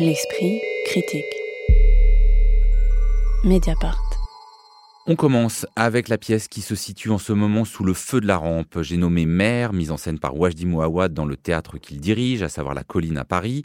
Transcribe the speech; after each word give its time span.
L'esprit 0.00 0.60
critique. 0.84 1.24
Mediapart. 3.42 3.98
On 5.08 5.16
commence 5.16 5.66
avec 5.74 6.06
la 6.06 6.18
pièce 6.18 6.46
qui 6.46 6.60
se 6.60 6.76
situe 6.76 7.10
en 7.10 7.18
ce 7.18 7.32
moment 7.32 7.64
sous 7.64 7.82
le 7.82 7.94
feu 7.94 8.20
de 8.20 8.28
la 8.28 8.36
rampe. 8.36 8.80
J'ai 8.82 8.96
nommé 8.96 9.26
Mère, 9.26 9.72
mise 9.72 9.90
en 9.90 9.96
scène 9.96 10.20
par 10.20 10.38
Wajdi 10.38 10.66
Mouawad 10.66 11.12
dans 11.12 11.24
le 11.24 11.36
théâtre 11.36 11.78
qu'il 11.78 11.98
dirige, 11.98 12.42
à 12.42 12.48
savoir 12.48 12.74
La 12.74 12.84
Colline 12.84 13.18
à 13.18 13.24
Paris. 13.24 13.64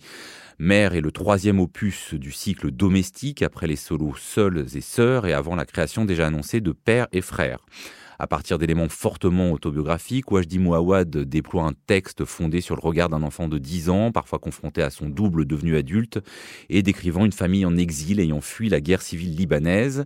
Mère 0.57 0.95
est 0.95 1.01
le 1.01 1.11
troisième 1.11 1.59
opus 1.59 2.15
du 2.15 2.31
cycle 2.31 2.71
domestique 2.71 3.43
après 3.43 3.67
les 3.67 3.75
solos 3.75 4.15
Seuls 4.17 4.65
et 4.73 4.81
Sœurs 4.81 5.27
et 5.27 5.33
avant 5.33 5.55
la 5.55 5.65
création 5.65 6.03
déjà 6.03 6.25
annoncée 6.25 6.61
de 6.61 6.71
Père 6.71 7.05
et 7.11 7.21
Frères. 7.21 7.59
À 8.23 8.27
partir 8.27 8.57
d'éléments 8.57 8.87
fortement 8.87 9.51
autobiographiques, 9.51 10.31
Wajdi 10.31 10.57
Mouawad 10.57 11.09
déploie 11.09 11.63
un 11.63 11.73
texte 11.87 12.23
fondé 12.23 12.61
sur 12.61 12.77
le 12.77 12.79
regard 12.79 13.09
d'un 13.09 13.21
enfant 13.21 13.49
de 13.49 13.57
10 13.57 13.89
ans, 13.89 14.13
parfois 14.13 14.39
confronté 14.39 14.81
à 14.81 14.91
son 14.91 15.09
double 15.09 15.45
devenu 15.45 15.75
adulte, 15.75 16.19
et 16.69 16.83
décrivant 16.83 17.25
une 17.25 17.33
famille 17.33 17.65
en 17.65 17.75
exil 17.75 18.21
ayant 18.21 18.39
fui 18.39 18.69
la 18.69 18.79
guerre 18.79 19.01
civile 19.01 19.35
libanaise. 19.35 20.05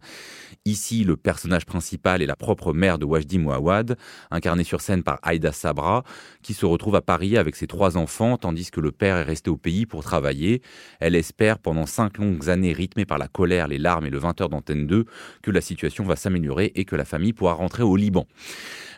Ici, 0.65 1.03
le 1.03 1.15
personnage 1.15 1.67
principal 1.67 2.23
est 2.23 2.25
la 2.25 2.35
propre 2.35 2.73
mère 2.73 2.97
de 2.97 3.05
Wajdi 3.05 3.37
Mouawad, 3.37 3.97
incarnée 4.31 4.63
sur 4.63 4.81
scène 4.81 5.03
par 5.03 5.19
Aïda 5.21 5.51
Sabra, 5.51 6.03
qui 6.41 6.55
se 6.55 6.65
retrouve 6.65 6.95
à 6.95 7.01
Paris 7.01 7.37
avec 7.37 7.55
ses 7.55 7.67
trois 7.67 7.97
enfants, 7.97 8.37
tandis 8.37 8.71
que 8.71 8.81
le 8.81 8.91
père 8.91 9.17
est 9.17 9.23
resté 9.23 9.51
au 9.51 9.57
pays 9.57 9.85
pour 9.85 10.01
travailler. 10.01 10.63
Elle 10.99 11.13
espère, 11.13 11.59
pendant 11.59 11.85
cinq 11.85 12.17
longues 12.17 12.49
années 12.49 12.73
rythmées 12.73 13.05
par 13.05 13.19
la 13.19 13.27
colère, 13.27 13.67
les 13.67 13.77
larmes 13.77 14.07
et 14.07 14.09
le 14.09 14.19
20h 14.19 14.49
d'antenne 14.49 14.87
2, 14.87 15.05
que 15.43 15.51
la 15.51 15.61
situation 15.61 16.03
va 16.03 16.15
s'améliorer 16.15 16.71
et 16.73 16.83
que 16.83 16.95
la 16.95 17.05
famille 17.05 17.33
pourra 17.33 17.53
rentrer 17.53 17.83
au 17.83 17.95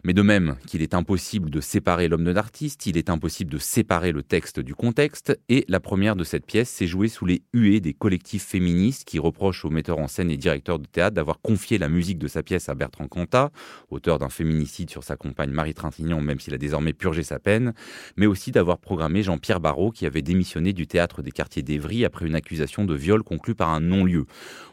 Mais 0.04 0.14
de 0.14 0.22
même 0.22 0.56
qu'il 0.66 0.82
est 0.82 0.94
impossible 0.94 1.50
de 1.50 1.60
séparer 1.60 2.08
l'homme 2.08 2.24
de 2.24 2.32
l'artiste, 2.32 2.86
il 2.86 2.98
est 2.98 3.10
impossible 3.10 3.52
de 3.52 3.58
séparer 3.58 4.12
le 4.12 4.24
texte 4.24 4.60
du 4.60 4.74
contexte, 4.74 5.38
et 5.50 5.66
la 5.68 5.80
première 5.80 6.16
de 6.16 6.24
cette 6.24 6.46
pièce 6.46 6.70
s'est 6.70 6.88
jouée 6.88 7.10
sous 7.10 7.26
les 7.26 7.42
huées 7.54 7.82
des 7.82 7.94
collectifs 7.94 8.46
féministes 8.46 9.04
qui 9.04 9.20
reprochent 9.20 9.66
au 9.66 9.70
metteur 9.70 10.00
en 10.00 10.08
scène 10.08 10.32
et 10.32 10.38
directeur 10.38 10.80
de 10.80 10.86
théâtre 10.86 11.16
d'avoir 11.16 11.42
confié 11.42 11.78
la 11.78 11.90
musique 11.90 12.18
de 12.18 12.28
sa 12.28 12.44
pièce 12.44 12.70
à 12.70 12.76
Bertrand 12.76 13.08
Cantat, 13.08 13.52
auteur 13.90 14.20
d'un 14.20 14.30
féminicide 14.30 14.90
sur 14.90 15.04
sa 15.04 15.16
compagne 15.16 15.52
Marie 15.52 15.74
Trintignant, 15.74 16.22
même 16.22 16.40
s'il 16.40 16.54
a 16.54 16.58
désormais 16.58 16.94
purgé 16.94 17.24
sa 17.24 17.40
peine, 17.40 17.74
mais 18.16 18.26
aussi 18.26 18.52
d'avoir 18.52 18.78
programmé 18.78 19.24
Jean-Pierre 19.24 19.60
Barrault 19.60 19.92
qui 19.92 20.06
avait 20.06 20.22
démissionné 20.22 20.74
du 20.74 20.88
théâtre 20.88 21.22
des 21.22 21.32
quartiers 21.32 21.62
d'Evry 21.62 22.06
après 22.06 22.26
une 22.26 22.36
accusation 22.36 22.86
de 22.86 22.96
viol 22.96 23.24
conclue 23.24 23.56
par 23.56 23.70
un 23.70 23.82
non-lieu. 23.82 24.26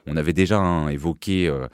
On 0.06 0.16
avait 0.16 0.32
déjà 0.32 0.58
hein, 0.58 0.88
évoqué... 0.88 1.48
Euh, 1.48 1.66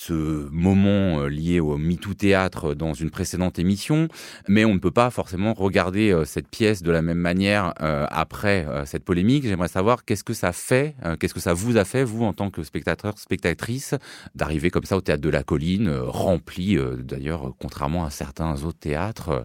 ce 0.00 0.48
moment 0.50 1.20
euh, 1.20 1.28
lié 1.28 1.60
au 1.60 1.76
MeToo 1.76 2.14
Théâtre 2.14 2.74
dans 2.74 2.94
une 2.94 3.10
précédente 3.10 3.58
émission, 3.58 4.08
mais 4.48 4.64
on 4.64 4.72
ne 4.72 4.78
peut 4.78 4.90
pas 4.90 5.10
forcément 5.10 5.52
regarder 5.52 6.10
euh, 6.10 6.24
cette 6.24 6.48
pièce 6.48 6.82
de 6.82 6.90
la 6.90 7.02
même 7.02 7.18
manière 7.18 7.74
euh, 7.82 8.06
après 8.08 8.66
cette 8.86 9.04
polémique. 9.04 9.44
J'aimerais 9.44 9.68
savoir 9.68 10.04
qu'est-ce 10.04 10.24
que 10.24 10.32
ça 10.32 10.52
fait, 10.52 10.94
qu'est-ce 11.18 11.34
que 11.34 11.40
ça 11.40 11.52
vous 11.52 11.76
a 11.76 11.84
fait, 11.84 12.02
vous, 12.04 12.24
en 12.24 12.32
tant 12.32 12.50
que 12.50 12.62
spectateur, 12.62 13.18
spectatrice, 13.18 13.94
d'arriver 14.34 14.70
comme 14.70 14.84
ça 14.84 14.96
au 14.96 15.00
Théâtre 15.00 15.22
de 15.22 15.28
la 15.28 15.42
Colline, 15.42 15.90
rempli 15.90 16.78
d'ailleurs, 16.98 17.52
contrairement 17.58 18.04
à 18.04 18.10
certains 18.10 18.62
autres 18.64 18.78
théâtres? 18.78 19.44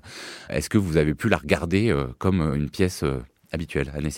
Est-ce 0.49 0.69
que 0.69 0.77
vous 0.77 0.97
avez 0.97 1.15
pu 1.15 1.29
la 1.29 1.37
regarder 1.37 1.93
comme 2.17 2.41
une 2.55 2.69
pièce 2.69 3.03
habituel, 3.51 3.91
Anne 3.95 4.09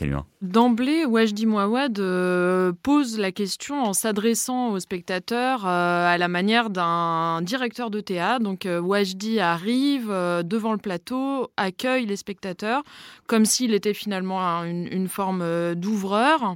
D'emblée, 0.42 1.06
Wajdi 1.06 1.46
Mouawad 1.46 2.00
euh, 2.00 2.72
pose 2.84 3.20
la 3.20 3.32
question 3.32 3.84
en 3.84 3.94
s'adressant 3.94 4.72
aux 4.72 4.80
spectateurs 4.80 5.66
euh, 5.66 6.08
à 6.08 6.18
la 6.18 6.28
manière 6.28 6.70
d'un 6.70 7.42
directeur 7.42 7.90
de 7.90 8.00
théâtre. 8.00 8.44
Donc 8.44 8.66
euh, 8.66 8.80
Wajdi 8.80 9.40
arrive 9.40 10.08
devant 10.44 10.72
le 10.72 10.78
plateau, 10.78 11.50
accueille 11.58 12.06
les 12.06 12.16
spectateurs 12.16 12.84
comme 13.28 13.46
s'il 13.46 13.74
était 13.74 13.94
finalement 13.94 14.64
une 14.64 15.08
forme 15.08 15.76
d'ouvreur 15.76 16.56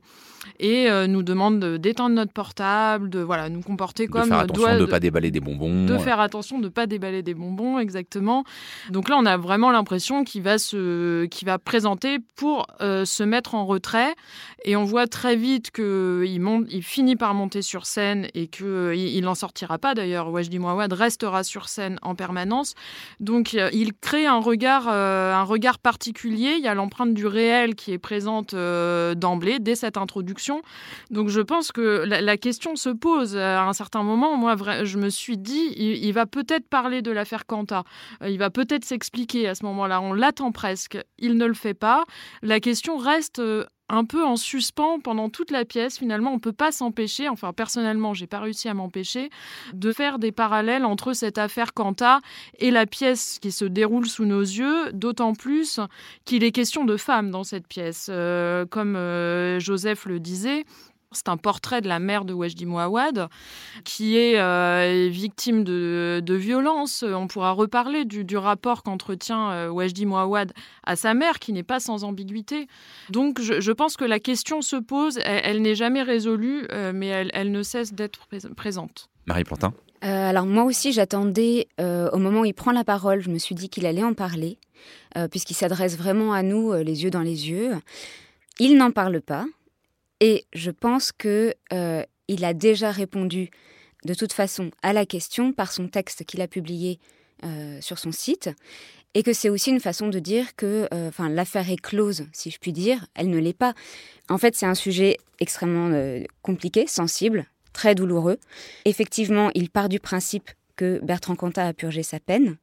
et 0.60 0.90
euh, 0.90 1.08
nous 1.08 1.24
demande 1.24 1.60
d'éteindre 1.78 2.16
notre 2.16 2.32
portable, 2.32 3.10
de 3.10 3.20
voilà, 3.20 3.50
nous 3.50 3.62
comporter 3.62 4.08
comme... 4.08 4.24
De 4.24 4.28
faire 4.30 4.40
attention 4.40 4.76
de 4.76 4.82
ne 4.82 4.86
pas 4.86 5.00
déballer 5.00 5.32
des 5.32 5.40
bonbons. 5.40 5.86
De 5.86 5.98
faire 5.98 6.20
attention 6.20 6.60
de 6.60 6.66
ne 6.66 6.70
pas 6.70 6.88
déballer 6.88 7.22
des 7.24 7.34
bonbons, 7.34 7.80
exactement. 7.80 8.44
Donc 8.90 9.10
là, 9.10 9.18
on 9.20 9.26
a 9.26 9.38
vraiment 9.38 9.72
l'impression 9.72 10.24
qu'il 10.24 10.42
va, 10.42 10.58
se, 10.58 11.26
qu'il 11.26 11.46
va 11.46 11.60
présenter 11.60 12.20
pour 12.36 12.61
euh, 12.82 13.06
se 13.06 13.24
mettre 13.24 13.56
en 13.56 13.66
retrait. 13.66 14.16
Et 14.64 14.76
on 14.76 14.84
voit 14.84 15.08
très 15.08 15.36
vite 15.36 15.72
qu'il 15.72 16.40
monte, 16.40 16.68
il 16.70 16.84
finit 16.84 17.16
par 17.16 17.34
monter 17.34 17.62
sur 17.62 17.86
scène 17.86 18.28
et 18.34 18.48
qu'il 18.48 18.66
euh, 18.66 18.96
il 18.96 19.22
n'en 19.22 19.36
sortira 19.36 19.78
pas 19.78 19.96
d'ailleurs. 19.96 20.30
Wajdi 20.30 20.60
Mouawad 20.60 20.94
restera 20.94 21.44
sur 21.44 21.68
scène 21.68 21.98
en 22.02 22.16
permanence. 22.16 22.76
Donc 23.20 23.54
il 23.54 23.94
crée 23.94 24.26
un 24.26 24.40
regard, 24.40 24.88
un 24.88 25.44
regard 25.44 25.80
particulier. 25.80 26.56
Il 26.58 26.64
y 26.64 26.68
a 26.68 26.74
l'empreinte 26.74 27.14
du 27.14 27.26
réel 27.26 27.76
qui 27.76 27.92
est 27.92 27.98
présente 27.98 28.54
d'emblée, 28.54 29.60
dès 29.60 29.76
cette 29.76 29.98
introduction 29.98 30.62
donc 31.10 31.30
je 31.30 31.42
pense 31.42 31.72
que 31.72 32.04
la, 32.06 32.38
question 32.38 32.76
se 32.76 32.90
pose 32.90 33.38
à 33.38 33.64
un 33.64 33.74
certain 33.74 34.04
moment. 34.04 34.38
Moi, 34.38 34.56
je 34.84 34.98
me 34.98 35.10
suis 35.10 35.38
dit, 35.38 35.74
il, 35.78 36.12
va 36.14 36.26
peut-être 36.26 36.68
parler 36.68 37.02
de 37.02 37.12
l'affaire. 37.12 37.44
Euh, 37.52 38.30
il 38.30 38.38
va 38.38 38.50
peut-être 38.50 38.86
s'expliquer 38.86 39.48
à 39.48 39.56
ce 39.56 39.66
moment-là. 39.66 40.02
On 40.02 40.14
l'attend 40.14 40.52
presque. 40.52 40.98
Il 41.18 41.38
ne 41.38 41.46
le 41.46 41.54
fait 41.54 41.74
pas. 41.74 42.06
La 42.52 42.60
question 42.60 42.98
reste 42.98 43.40
euh, 43.40 43.64
un 43.88 44.04
peu 44.04 44.26
en 44.26 44.36
suspens 44.36 45.00
pendant 45.00 45.30
toute 45.30 45.52
la 45.52 45.64
pièce. 45.64 45.98
Finalement, 45.98 46.32
on 46.32 46.36
ne 46.36 46.40
peut 46.42 46.52
pas 46.52 46.74
s'empêcher, 46.74 47.30
enfin 47.30 47.54
personnellement, 47.54 48.14
j'ai 48.14 48.28
pas 48.28 48.42
réussi 48.42 48.68
à 48.68 48.74
m'empêcher, 48.74 49.30
de 49.74 49.94
faire 49.94 50.20
des 50.20 50.34
parallèles 50.34 50.84
entre 50.84 51.14
cette 51.14 51.38
affaire 51.38 51.74
Quanta 51.74 52.20
et 52.60 52.70
la 52.70 52.86
pièce 52.86 53.40
qui 53.40 53.54
se 53.54 53.64
déroule 53.64 54.06
sous 54.06 54.26
nos 54.26 54.42
yeux, 54.42 54.92
d'autant 54.92 55.34
plus 55.34 55.80
qu'il 56.26 56.44
est 56.44 56.52
question 56.52 56.84
de 56.84 56.98
femmes 56.98 57.32
dans 57.32 57.46
cette 57.46 57.70
pièce. 57.70 58.08
Euh, 58.10 58.66
comme 58.66 58.98
euh, 58.98 59.58
Joseph 59.62 60.04
le 60.06 60.20
disait, 60.20 60.66
c'est 61.12 61.30
un 61.30 61.38
portrait 61.38 61.82
de 61.82 61.88
la 61.88 62.00
mère 62.00 62.26
de 62.26 62.34
Wajdi 62.34 62.66
Mouawad 62.66 63.28
qui 63.84 64.18
est 64.18 64.40
euh, 64.40 65.10
victime 65.12 65.64
de, 65.64 66.22
de 66.24 66.34
violences. 66.34 67.04
On 67.04 67.28
pourra 67.28 67.52
reparler 67.52 68.06
du, 68.06 68.38
rapport 68.38 68.84
qu'entretient 68.84 69.52
euh, 69.52 69.70
Wajdi 69.70 70.06
Mouawad 70.06 70.54
à 70.86 70.96
sa 70.96 71.14
mère 71.14 71.40
qui 71.40 71.54
n'est 71.54 71.64
pas 71.64 71.80
sans 71.80 72.04
ambiguïté. 72.04 72.68
Donc 73.10 73.42
je, 73.42 73.72
pense 73.72 73.98
que 73.98 74.06
la 74.06 74.20
question 74.20 74.62
se 74.62 74.78
pose, 74.78 75.20
elle, 75.24 75.62
n'est 75.62 75.76
jamais 75.76 76.02
résolue, 76.02 76.66
euh, 76.72 76.92
mais 76.94 77.08
elle, 77.08 77.52
ne 77.52 77.64
cesse 77.64 77.94
d'être 77.94 78.28
présente. 78.56 79.10
Marie 79.26 79.44
Plantin 79.44 79.74
alors 80.04 80.48
moi 80.48 80.64
aussi 80.64 80.94
j'attendais 80.94 81.68
au 81.78 82.18
moment 82.18 82.40
où 82.40 82.46
il 82.46 82.56
prend 82.56 82.72
la 82.72 82.84
parole, 82.84 83.22
je 83.22 83.30
me 83.30 83.38
suis 83.38 83.54
dit 83.54 83.70
qu'il 83.70 83.86
allait 83.86 84.04
en 84.04 84.16
parler, 84.16 84.58
puisqu'il 85.30 85.54
s'adresse 85.54 85.96
vraiment 85.96 86.34
à 86.34 86.42
nous 86.42 86.74
les 86.74 87.04
yeux 87.04 87.12
dans 87.12 87.22
les 87.22 87.52
yeux. 87.52 87.76
Il 88.58 88.78
n'en 88.78 88.90
parle 88.90 89.22
pas, 89.22 89.46
et 90.22 90.46
je 90.54 90.72
pense 90.72 91.12
que 91.12 91.54
euh, 91.74 92.04
il 92.30 92.46
a 92.46 92.54
déjà 92.54 92.92
répondu 92.92 93.50
de 94.06 94.14
toute 94.14 94.32
façon 94.32 94.72
à 94.84 94.94
la 94.94 95.06
question 95.06 95.52
par 95.52 95.74
son 95.74 95.90
texte 95.90 96.24
qu'il 96.24 96.42
a 96.42 96.48
publié 96.48 97.00
euh, 97.44 97.82
sur 97.82 98.00
son 98.00 98.12
site, 98.12 98.50
et 99.14 99.24
que 99.24 99.34
c'est 99.34 99.50
aussi 99.50 99.72
une 99.72 99.82
façon 99.82 100.08
de 100.08 100.20
dire 100.20 100.56
que 100.56 100.88
euh, 100.94 101.12
l'affaire 101.28 101.70
est 101.70 101.82
close, 101.82 102.28
si 102.32 102.50
je 102.50 102.60
puis 102.60 102.72
dire. 102.72 103.06
Elle 103.14 103.30
ne 103.30 103.40
l'est 103.40 103.52
pas. 103.52 103.74
En 104.30 104.38
fait, 104.38 104.56
c'est 104.56 104.66
un 104.66 104.76
sujet 104.76 105.18
extrêmement 105.42 105.92
compliqué, 106.44 106.88
sensible, 106.88 107.48
très 107.74 107.94
douloureux. 107.94 108.38
Effectivement, 108.86 109.50
il 109.54 109.70
part 109.70 109.90
du 109.90 110.00
principe 110.00 110.52
que 110.78 111.00
Bertrand 111.04 111.36
Cantat 111.36 111.68
a 111.68 111.74
purgé 111.74 112.04
sa 112.04 112.20
peine. 112.20 112.58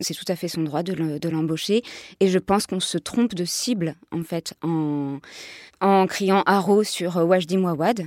C'est 0.00 0.14
tout 0.14 0.24
à 0.28 0.36
fait 0.36 0.48
son 0.48 0.62
droit 0.62 0.82
de 0.82 1.28
l'embaucher. 1.28 1.82
Et 2.20 2.28
je 2.28 2.38
pense 2.38 2.66
qu'on 2.66 2.80
se 2.80 2.98
trompe 2.98 3.34
de 3.34 3.44
cible, 3.44 3.94
en 4.12 4.22
fait, 4.22 4.54
en, 4.62 5.18
criant 6.06 6.42
haro 6.46 6.84
sur 6.84 7.16
euh, 7.18 7.24
Wajdi 7.24 7.56
Mouawad. 7.56 8.06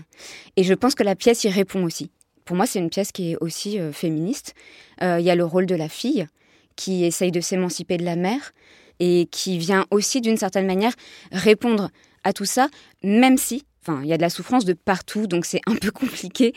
Et 0.56 0.64
je 0.64 0.74
pense 0.74 0.96
que 0.96 1.04
la 1.04 1.16
pièce 1.16 1.44
y 1.44 1.50
répond 1.50 1.84
aussi. 1.84 2.12
Pour 2.46 2.56
moi, 2.56 2.66
c'est 2.66 2.80
une 2.80 2.90
pièce 2.90 3.12
qui 3.12 3.32
est 3.32 3.38
aussi 3.42 3.80
euh, 3.80 3.92
féministe. 3.92 4.56
Euh, 5.02 5.20
il 5.20 5.26
y 5.26 5.30
a 5.30 5.36
le 5.36 5.46
rôle 5.46 5.66
de 5.66 5.76
la 5.76 5.90
fille 5.90 6.28
qui 6.76 7.04
essaye 7.04 7.32
de 7.32 7.42
s'émanciper 7.42 7.98
de 7.98 8.06
la 8.06 8.16
mère 8.16 8.54
et 9.00 9.28
qui 9.32 9.58
vient 9.58 9.86
aussi, 9.92 10.22
d'une 10.22 10.38
certaine 10.38 10.66
manière, 10.66 10.94
répondre 11.32 11.90
à 12.24 12.34
tout 12.34 12.46
ça, 12.46 12.70
même 13.04 13.38
si 13.38 13.66
Enfin, 13.82 14.02
il 14.04 14.10
y 14.10 14.14
a 14.14 14.18
de 14.18 14.22
la 14.22 14.30
souffrance 14.30 14.66
de 14.66 14.74
partout, 14.74 15.28
donc 15.28 15.46
c'est 15.46 15.62
un 15.66 15.76
peu 15.76 15.92
compliqué 15.92 16.54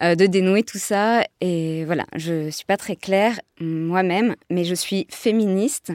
de 0.00 0.26
dénouer 0.26 0.62
tout 0.62 0.78
ça. 0.78 1.24
Et 1.40 1.84
voilà, 1.84 2.06
je 2.16 2.50
suis 2.50 2.64
pas 2.64 2.76
très 2.76 2.96
claire 2.96 3.40
moi-même, 3.60 4.36
mais 4.50 4.64
je 4.64 4.74
suis 4.74 5.06
féministe 5.10 5.92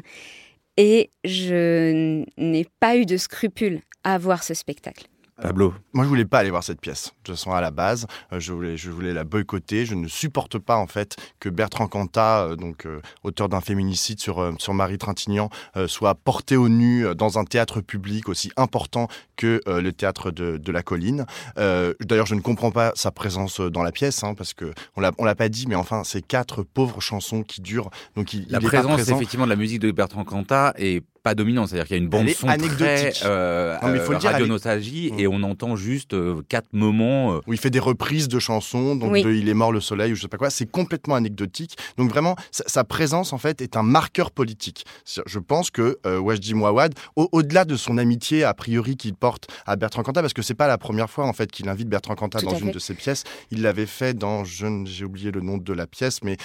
et 0.78 1.10
je 1.24 2.24
n'ai 2.38 2.68
pas 2.80 2.96
eu 2.96 3.06
de 3.06 3.18
scrupules 3.18 3.82
à 4.04 4.18
voir 4.18 4.44
ce 4.44 4.54
spectacle. 4.54 5.11
Pablo 5.42 5.74
Moi, 5.94 6.06
je 6.06 6.10
voulais 6.10 6.26
pas 6.26 6.40
aller 6.40 6.52
voir 6.52 6.64
cette 6.64 6.80
pièce. 6.80 7.06
De 7.06 7.12
toute 7.24 7.36
façon, 7.36 7.52
à 7.52 7.62
la 7.62 7.72
base, 7.72 8.06
euh, 8.32 8.40
je 8.40 8.54
voulais, 8.54 8.78
je 8.78 8.92
voulais 8.92 9.12
la 9.12 9.24
boycotter. 9.24 9.86
Je 9.86 9.96
ne 9.96 10.08
supporte 10.08 10.60
pas, 10.60 10.78
en 10.78 10.86
fait, 10.86 11.18
que 11.40 11.50
Bertrand 11.50 11.88
Cantat, 11.88 12.44
euh, 12.44 12.56
donc 12.56 12.86
euh, 12.86 13.02
auteur 13.24 13.50
d'un 13.50 13.60
féminicide 13.60 14.20
sur, 14.20 14.54
sur 14.60 14.74
Marie 14.76 15.00
Trintignant, 15.00 15.50
soit 15.88 16.16
porté 16.16 16.56
au 16.56 16.70
nu 16.70 17.06
dans 17.16 17.40
un 17.40 17.44
théâtre 17.44 17.82
public 17.82 18.30
aussi 18.30 18.52
important 18.56 19.08
que 19.36 19.62
le 19.66 19.92
théâtre 19.92 20.30
de, 20.30 20.58
de 20.58 20.72
la 20.72 20.84
colline. 20.84 21.26
D'ailleurs, 21.56 22.28
je 22.28 22.36
ne 22.36 22.42
comprends 22.42 22.72
pas 22.72 22.92
sa 22.96 23.12
présence 23.12 23.60
dans 23.60 23.84
la 23.84 23.92
pièce, 23.92 24.24
hein, 24.24 24.36
parce 24.36 24.54
que 24.54 24.74
on 24.96 25.02
l'a, 25.02 25.12
on 25.18 25.26
l'a 25.26 25.36
pas 25.36 25.50
dit, 25.50 25.66
mais 25.68 25.76
enfin, 25.76 26.04
c'est 26.04 26.22
quatre 26.22 26.64
pauvres 26.64 27.02
chansons 27.02 27.44
qui 27.44 27.62
durent. 27.62 27.90
Donc, 28.16 28.34
il, 28.34 28.46
la 28.50 28.60
présence, 28.60 29.10
effectivement, 29.10 29.46
de 29.46 29.50
la 29.50 29.56
musique 29.56 29.80
de 29.80 29.92
Bertrand 29.92 30.24
Cantat 30.24 30.74
est 30.78 31.04
pas 31.24 31.36
dominante, 31.36 31.70
c'est-à-dire 31.70 31.88
qu'il 31.88 31.98
y 31.98 32.00
a 32.00 32.04
une 32.04 32.10
bande 32.10 32.30
son 32.30 32.48
très 32.48 33.14
euh, 33.26 33.78
non, 33.82 33.90
mais 33.90 34.00
faut 34.00 34.14
radio 34.18 34.48
nostalgie 34.48 35.12
mm. 35.12 35.20
et 35.20 35.28
on 35.28 35.44
entend 35.44 35.76
juste 35.76 36.14
euh, 36.14 36.42
quatre 36.50 36.74
moments 36.74 37.40
où 37.46 37.54
il 37.54 37.60
fait 37.60 37.70
des 37.70 37.80
reprises 37.80 38.28
de 38.28 38.40
chansons, 38.40 38.96
donc 38.96 39.14
de 39.14 39.32
Il 39.32 39.48
est 39.50 39.54
mort 39.54 39.72
le 39.72 39.82
soleil 39.82 40.14
ou 40.14 40.16
je 40.16 40.22
sais 40.22 40.28
pas 40.28 40.38
quoi. 40.38 40.50
C'est 40.50 40.70
complètement 40.70 41.16
anecdotique. 41.16 41.78
Donc 41.98 42.10
vraiment, 42.10 42.36
sa, 42.52 42.84
présence 42.84 43.34
en 43.34 43.38
fait 43.38 43.62
est 43.62 43.78
un 43.78 43.84
marqueur 43.84 44.32
politique. 44.32 44.86
Je 45.06 45.40
pense 45.40 45.70
que 45.70 46.00
Wajdi 46.06 46.54
Mouawad, 46.54 46.94
au-delà 47.16 47.66
de 47.66 47.76
son 47.76 47.98
amitié 47.98 48.44
a 48.44 48.54
priori 48.54 48.98
qu'il 48.98 49.14
porte 49.14 49.48
à 49.66 49.76
Bertrand 49.76 50.04
Cantat, 50.04 50.22
parce 50.22 50.34
que 50.34 50.42
c'est 50.42 50.56
pas 50.56 50.68
la 50.68 50.78
première 50.78 51.10
fois 51.10 51.26
en 51.26 51.34
fait 51.34 51.52
qu'il 51.52 51.70
invite 51.70 51.88
Bertrand 51.88 52.16
Cantat 52.16 52.42
dans 52.42 52.56
une 52.56 52.72
de 52.72 52.80
ses 52.80 52.94
pièces. 52.94 53.24
Il 53.52 53.62
l'avait 53.62 53.86
fait 53.86 54.18
dans, 54.18 54.44
j'ai 54.44 55.06
oublié 55.06 55.32
le 55.32 55.42
nom 55.42 55.58
de 55.58 55.74
la 55.74 55.88
pièce, 55.88 56.24
mais 56.24 56.38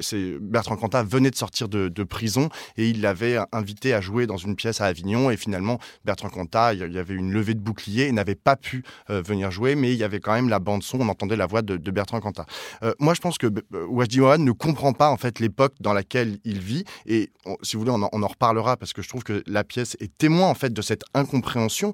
c'est 0.00 0.38
Bertrand 0.40 0.76
Cantat 0.76 1.02
venait 1.02 1.30
de 1.30 1.36
sortir 1.36 1.68
de, 1.68 1.88
de 1.88 2.04
prison 2.04 2.48
et 2.76 2.88
il 2.88 3.00
l'avait 3.00 3.38
invité 3.52 3.92
à 3.92 4.00
jouer 4.00 4.19
dans 4.26 4.36
une 4.36 4.56
pièce 4.56 4.80
à 4.80 4.86
Avignon. 4.86 5.30
Et 5.30 5.36
finalement, 5.36 5.78
Bertrand 6.04 6.28
Cantat, 6.28 6.74
il 6.74 6.92
y 6.92 6.98
avait 6.98 7.14
une 7.14 7.32
levée 7.32 7.54
de 7.54 7.60
bouclier 7.60 8.06
et 8.06 8.12
n'avait 8.12 8.34
pas 8.34 8.56
pu 8.56 8.84
euh, 9.10 9.22
venir 9.22 9.50
jouer, 9.50 9.74
mais 9.74 9.92
il 9.92 9.98
y 9.98 10.04
avait 10.04 10.20
quand 10.20 10.32
même 10.32 10.48
la 10.48 10.58
bande 10.58 10.82
son, 10.82 11.00
on 11.00 11.08
entendait 11.08 11.36
la 11.36 11.46
voix 11.46 11.62
de, 11.62 11.90
Bertrand 11.90 12.20
Cantat. 12.20 12.46
Euh, 12.82 12.94
moi, 12.98 13.14
je 13.14 13.20
pense 13.20 13.36
que 13.36 13.46
euh, 13.46 13.86
Wajdi 13.86 14.20
Mouawad 14.20 14.40
ne 14.40 14.52
comprend 14.52 14.92
pas 14.92 15.10
en 15.10 15.16
fait 15.16 15.40
l'époque 15.40 15.74
dans 15.80 15.92
laquelle 15.92 16.38
il 16.44 16.60
vit. 16.60 16.84
Et 17.06 17.30
si 17.62 17.76
vous 17.76 17.80
voulez, 17.80 17.92
on 17.92 18.22
en, 18.22 18.28
reparlera 18.28 18.76
parce 18.76 18.92
que 18.92 19.02
je 19.02 19.08
trouve 19.08 19.24
que 19.24 19.42
la 19.46 19.64
pièce 19.64 19.96
est 19.98 20.16
témoin 20.16 20.48
en 20.48 20.54
fait 20.54 20.72
de 20.72 20.82
cette 20.82 21.02
incompréhension. 21.14 21.92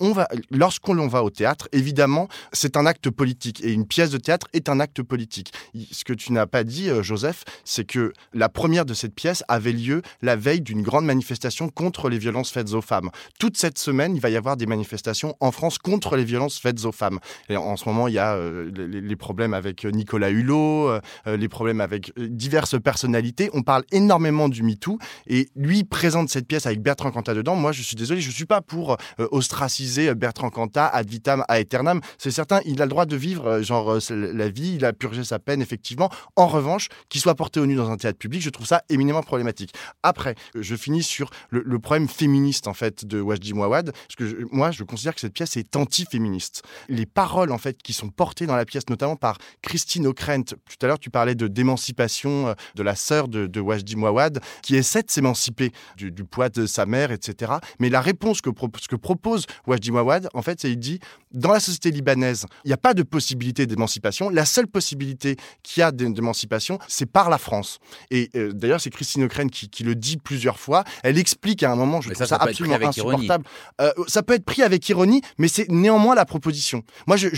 on 0.00 0.12
va, 0.12 0.28
lorsqu'on 0.50 1.06
va 1.06 1.22
au 1.22 1.30
théâtre, 1.30 1.68
évidemment, 1.72 2.28
c'est 2.52 2.76
un 2.76 2.86
acte 2.86 3.10
politique 3.10 3.62
et 3.62 3.72
une 3.72 3.86
pièce 3.86 4.10
de 4.10 4.18
théâtre 4.18 4.46
est 4.54 4.68
un 4.68 4.80
acte 4.80 5.02
politique. 5.02 5.52
Ce 5.92 6.04
que 6.04 6.14
tu 6.14 6.32
n'as 6.32 6.46
pas 6.46 6.64
dit, 6.64 6.88
Joseph, 7.02 7.44
c'est 7.64 7.84
que 7.84 8.12
la 8.32 8.48
première 8.48 8.86
de 8.86 8.94
cette 8.94 9.14
pièce 9.14 9.44
avait 9.48 9.72
lieu 9.72 10.02
la 10.22 10.36
veille 10.36 10.62
d'une 10.62 10.82
grande 10.82 11.04
manifestation 11.04 11.63
contre 11.68 12.08
les 12.08 12.18
violences 12.18 12.50
faites 12.50 12.72
aux 12.72 12.82
femmes. 12.82 13.10
Toute 13.38 13.56
cette 13.56 13.78
semaine, 13.78 14.14
il 14.14 14.20
va 14.20 14.30
y 14.30 14.36
avoir 14.36 14.56
des 14.56 14.66
manifestations 14.66 15.36
en 15.40 15.50
France 15.50 15.78
contre 15.78 16.16
les 16.16 16.24
violences 16.24 16.58
faites 16.58 16.84
aux 16.84 16.92
femmes. 16.92 17.18
Et 17.48 17.56
en 17.56 17.76
ce 17.76 17.88
moment, 17.88 18.08
il 18.08 18.14
y 18.14 18.18
a 18.18 18.34
euh, 18.34 18.70
les, 18.74 19.16
problèmes 19.16 19.54
avec 19.54 19.84
Nicolas 19.84 20.30
Hulot, 20.30 20.88
euh, 20.88 21.00
euh, 21.26 21.36
les 21.36 21.48
problèmes 21.48 21.80
avec 21.80 22.12
diverses 22.18 22.80
personnalités. 22.80 23.50
On 23.52 23.62
parle 23.62 23.84
énormément 23.92 24.48
du 24.48 24.62
MeToo 24.62 24.98
et 25.26 25.48
lui 25.56 25.84
présente 25.84 26.28
cette 26.28 26.46
pièce 26.46 26.66
avec 26.66 26.82
Bertrand 26.82 27.10
Cantat 27.10 27.34
dedans. 27.34 27.56
Moi, 27.56 27.72
je 27.72 27.82
suis 27.82 27.96
désolé, 27.96 28.20
je 28.20 28.28
ne 28.28 28.34
suis 28.34 28.46
pas 28.46 28.60
pour 28.60 28.96
ostraciser 29.18 30.14
Bertrand 30.14 30.50
Cantat 30.50 30.86
ad 30.86 31.08
vitam 31.08 31.44
à 31.48 31.54
aeternam. 31.54 32.00
C'est 32.18 32.30
certain, 32.30 32.60
il 32.64 32.80
a 32.82 32.84
le 32.84 32.90
droit 32.90 33.06
de 33.06 33.16
vivre 33.16 33.62
genre 33.62 33.98
la 34.10 34.48
vie, 34.48 34.74
il 34.76 34.84
a 34.84 34.92
purgé 34.92 35.24
sa 35.24 35.38
peine 35.38 35.62
effectivement. 35.62 36.10
En 36.36 36.46
revanche, 36.46 36.88
qu'il 37.08 37.20
soit 37.20 37.34
porté 37.34 37.60
au 37.60 37.66
nu 37.66 37.74
dans 37.76 37.90
un 37.90 37.96
théâtre 37.96 38.18
public, 38.18 38.42
je 38.42 38.50
trouve 38.50 38.66
ça 38.66 38.82
éminemment 38.88 39.22
problématique. 39.22 39.72
Après, 40.02 40.34
je 40.54 40.74
finis 40.76 41.02
sur 41.02 41.30
le, 41.62 41.78
problème 41.78 42.08
féministe 42.08 42.66
en 42.66 42.74
fait 42.74 43.04
de 43.04 43.20
Wajdi 43.20 43.52
Mouawad, 43.52 43.92
parce 43.92 44.16
que 44.16 44.46
moi 44.50 44.70
je 44.70 44.84
considère 44.84 45.14
que 45.14 45.20
cette 45.20 45.34
pièce 45.34 45.56
est 45.56 45.76
anti-féministe. 45.76 46.62
Les 46.88 47.06
paroles 47.06 47.52
en 47.52 47.58
fait 47.58 47.82
qui 47.82 47.92
sont 47.92 48.08
portées 48.08 48.46
dans 48.46 48.56
la 48.56 48.64
pièce, 48.64 48.88
notamment 48.88 49.16
par 49.16 49.38
Christine 49.62 50.06
O'Krent. 50.06 50.44
Tout 50.44 50.76
à 50.82 50.86
l'heure 50.86 50.98
tu 50.98 51.10
parlais 51.10 51.34
de 51.34 51.48
d'émancipation 51.48 52.48
euh, 52.48 52.54
de 52.74 52.82
la 52.82 52.94
sœur 52.94 53.28
de, 53.28 53.60
Wajdi 53.60 53.96
Mouawad, 53.96 54.40
qui 54.62 54.76
essaie 54.76 55.02
de 55.02 55.10
s'émanciper 55.10 55.72
du, 55.96 56.12
poids 56.24 56.48
de 56.48 56.66
sa 56.66 56.86
mère, 56.86 57.12
etc. 57.12 57.52
Mais 57.78 57.88
la 57.88 58.00
réponse 58.00 58.40
que, 58.40 58.50
propose 58.50 59.46
Wajdi 59.66 59.90
Mouawad, 59.90 60.28
en 60.34 60.42
fait, 60.42 60.60
c'est 60.60 60.70
il 60.70 60.78
dit 60.78 61.00
dans 61.32 61.52
la 61.52 61.60
société 61.60 61.90
libanaise, 61.90 62.46
il 62.64 62.68
n'y 62.68 62.74
a 62.74 62.78
pas 62.78 62.94
de 62.94 63.02
possibilité 63.02 63.66
d'émancipation. 63.66 64.30
La 64.30 64.44
seule 64.44 64.66
possibilité 64.66 65.36
qu'il 65.62 65.80
y 65.80 65.84
a 65.84 65.92
d'émancipation, 65.92 66.78
c'est 66.88 67.06
par 67.06 67.30
la 67.30 67.38
France. 67.38 67.78
Et 68.10 68.30
euh, 68.36 68.52
d'ailleurs, 68.52 68.80
c'est 68.80 68.90
Christine 68.90 69.24
O'Krent 69.24 69.48
qui, 69.50 69.84
le 69.84 69.94
dit 69.94 70.16
plusieurs 70.16 70.58
fois. 70.58 70.84
Elle 71.02 71.18
à 71.62 71.70
un 71.70 71.76
moment, 71.76 72.00
je 72.00 72.10
trouve 72.10 72.26
ça, 72.26 72.36
absolument 72.36 72.78
insupportable. 72.80 73.44
Euh, 73.80 73.92
ça 74.06 74.22
peut 74.22 74.34
être 74.34 74.44
pris 74.44 74.62
avec 74.62 74.88
ironie, 74.88 75.20
mais 75.38 75.48
c'est 75.48 75.68
néanmoins 75.68 76.14
la 76.14 76.24
proposition. 76.24 76.82
Moi, 77.06 77.16
je 77.16 77.28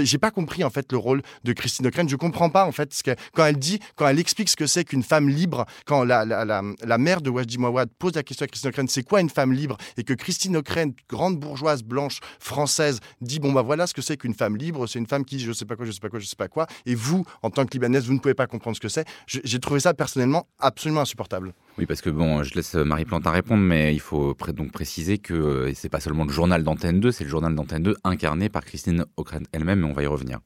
n'ai 0.00 0.18
pas 0.18 0.30
compris 0.30 0.64
en 0.64 0.70
fait 0.70 0.90
le 0.92 0.98
rôle 0.98 1.22
de 1.44 1.52
Christine 1.52 1.86
O'Krent. 1.86 2.08
Je 2.08 2.16
comprends 2.16 2.50
pas 2.50 2.64
en 2.64 2.72
fait 2.72 2.94
ce 2.94 3.02
que, 3.02 3.14
quand 3.34 3.44
elle 3.44 3.58
dit, 3.58 3.80
quand 3.96 4.06
elle 4.08 4.18
explique 4.18 4.48
ce 4.48 4.56
que 4.56 4.66
c'est 4.66 4.84
qu'une 4.84 5.02
femme 5.02 5.28
libre, 5.28 5.66
quand 5.84 6.04
la, 6.04 6.24
la, 6.24 6.44
la, 6.44 6.62
la, 6.84 6.98
mère 6.98 7.20
de 7.20 7.30
Wajdi 7.30 7.58
Mouawad 7.58 7.88
pose 7.98 8.14
la 8.14 8.22
question 8.22 8.44
à 8.44 8.46
Christine 8.48 8.70
O'Krent, 8.70 8.88
c'est 8.88 9.02
quoi 9.02 9.20
une 9.20 9.30
femme 9.30 9.52
libre? 9.52 9.76
Et 9.96 10.04
que 10.04 10.14
Christine 10.14 10.56
O'Krent, 10.56 10.92
grande 11.08 11.38
bourgeoise 11.38 11.82
blanche 11.82 12.20
française, 12.38 13.00
dit 13.20 13.40
bon 13.40 13.52
bah 13.52 13.62
voilà 13.62 13.86
ce 13.86 13.94
que 13.94 14.02
c'est 14.02 14.16
qu'une 14.16 14.34
femme 14.34 14.56
libre, 14.56 14.86
c'est 14.86 14.98
une 14.98 15.06
femme 15.06 15.24
qui 15.24 15.40
je 15.40 15.52
sais 15.52 15.64
pas 15.64 15.76
quoi, 15.76 15.86
je 15.86 15.92
sais 15.92 16.00
pas 16.00 16.08
quoi, 16.08 16.18
je 16.18 16.26
sais 16.26 16.36
pas 16.36 16.48
quoi. 16.48 16.66
Et 16.84 16.94
vous, 16.94 17.24
en 17.42 17.50
tant 17.50 17.64
que 17.64 17.72
libanaise, 17.72 18.06
vous 18.06 18.14
ne 18.14 18.18
pouvez 18.18 18.34
pas 18.34 18.46
comprendre 18.46 18.76
ce 18.76 18.80
que 18.80 18.88
c'est. 18.88 19.06
J'ai 19.26 19.58
trouvé 19.58 19.80
ça 19.80 19.94
personnellement 19.94 20.46
absolument 20.58 21.00
insupportable. 21.00 21.54
Oui, 21.78 21.84
parce 21.84 22.00
que 22.00 22.08
bon, 22.08 22.42
je 22.42 22.54
laisse 22.54 22.74
Marie 22.74 23.04
Plantin 23.04 23.30
répondre, 23.30 23.62
mais 23.62 23.92
il 23.92 24.00
faut 24.00 24.34
donc 24.54 24.72
préciser 24.72 25.18
que 25.18 25.34
euh, 25.34 25.72
c'est 25.74 25.90
pas 25.90 26.00
seulement 26.00 26.24
le 26.24 26.32
journal 26.32 26.62
d'Antenne 26.64 27.00
2, 27.00 27.12
c'est 27.12 27.24
le 27.24 27.28
journal 27.28 27.54
d'Antenne 27.54 27.82
2 27.82 27.96
incarné 28.02 28.48
par 28.48 28.64
Christine 28.64 29.04
Ockrent 29.18 29.42
elle-même, 29.52 29.80
mais 29.80 29.86
on 29.86 29.92
va 29.92 30.02
y 30.02 30.06
revenir. 30.06 30.38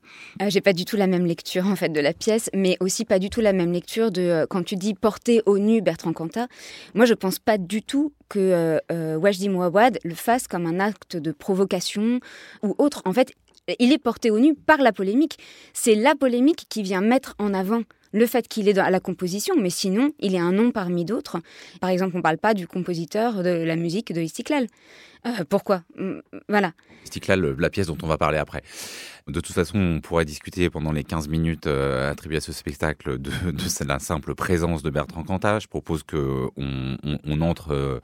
Euh, 0.42 0.46
J'ai 0.48 0.60
pas 0.60 0.72
du 0.72 0.84
tout 0.84 0.96
la 0.96 1.06
même 1.06 1.24
lecture 1.26 1.68
en 1.68 1.76
fait 1.76 1.90
de 1.90 2.00
la 2.00 2.12
pièce, 2.12 2.50
mais 2.52 2.76
aussi 2.80 3.04
pas 3.04 3.20
du 3.20 3.30
tout 3.30 3.40
la 3.40 3.52
même 3.52 3.72
lecture 3.72 4.10
de 4.10 4.22
euh, 4.22 4.46
quand 4.50 4.64
tu 4.64 4.74
dis 4.74 4.94
porter 4.94 5.40
au 5.46 5.58
nu 5.58 5.80
Bertrand 5.80 6.12
Cantat. 6.12 6.48
Moi, 6.94 7.04
je 7.04 7.14
pense 7.14 7.38
pas 7.38 7.58
du 7.58 7.82
tout 7.82 8.12
que 8.28 8.80
euh, 8.90 9.16
Wajdi 9.16 9.50
Mouawad 9.50 10.00
le 10.02 10.14
fasse 10.16 10.48
comme 10.48 10.66
un 10.66 10.80
acte 10.80 11.16
de 11.16 11.30
provocation 11.30 12.18
ou 12.64 12.74
autre. 12.78 13.02
En 13.04 13.12
fait, 13.12 13.34
il 13.78 13.92
est 13.92 13.98
porté 13.98 14.32
au 14.32 14.40
nu 14.40 14.54
par 14.56 14.78
la 14.78 14.92
polémique. 14.92 15.38
C'est 15.74 15.94
la 15.94 16.16
polémique 16.16 16.66
qui 16.68 16.82
vient 16.82 17.02
mettre 17.02 17.36
en 17.38 17.54
avant 17.54 17.82
le 18.12 18.26
fait 18.26 18.48
qu'il 18.48 18.68
est 18.68 18.78
à 18.78 18.90
la 18.90 19.00
composition, 19.00 19.54
mais 19.56 19.70
sinon, 19.70 20.12
il 20.18 20.34
est 20.34 20.40
un 20.40 20.52
nom 20.52 20.70
parmi 20.70 21.04
d'autres. 21.04 21.38
Par 21.80 21.90
exemple, 21.90 22.12
on 22.14 22.18
ne 22.18 22.22
parle 22.22 22.38
pas 22.38 22.54
du 22.54 22.66
compositeur 22.66 23.42
de 23.42 23.50
la 23.50 23.76
musique 23.76 24.12
de 24.12 24.20
Istiklal. 24.20 24.66
Euh, 25.26 25.44
pourquoi? 25.48 25.82
Voilà. 26.48 26.72
Istiklal, 27.04 27.56
la 27.58 27.70
pièce 27.70 27.86
dont 27.86 27.98
on 28.02 28.06
va 28.06 28.18
parler 28.18 28.38
après. 28.38 28.62
De 29.28 29.40
toute 29.40 29.54
façon, 29.54 29.78
on 29.78 30.00
pourrait 30.00 30.24
discuter 30.24 30.70
pendant 30.70 30.92
les 30.92 31.04
15 31.04 31.28
minutes 31.28 31.66
euh, 31.66 32.10
attribuées 32.10 32.38
à 32.38 32.40
ce 32.40 32.52
spectacle 32.52 33.18
de, 33.18 33.30
la 33.86 33.98
simple 33.98 34.34
présence 34.34 34.82
de 34.82 34.90
Bertrand 34.90 35.22
Cantat. 35.22 35.60
Je 35.60 35.68
propose 35.68 36.02
qu'on 36.02 36.50
on, 36.56 37.40
entre 37.42 37.72
euh, 37.72 38.00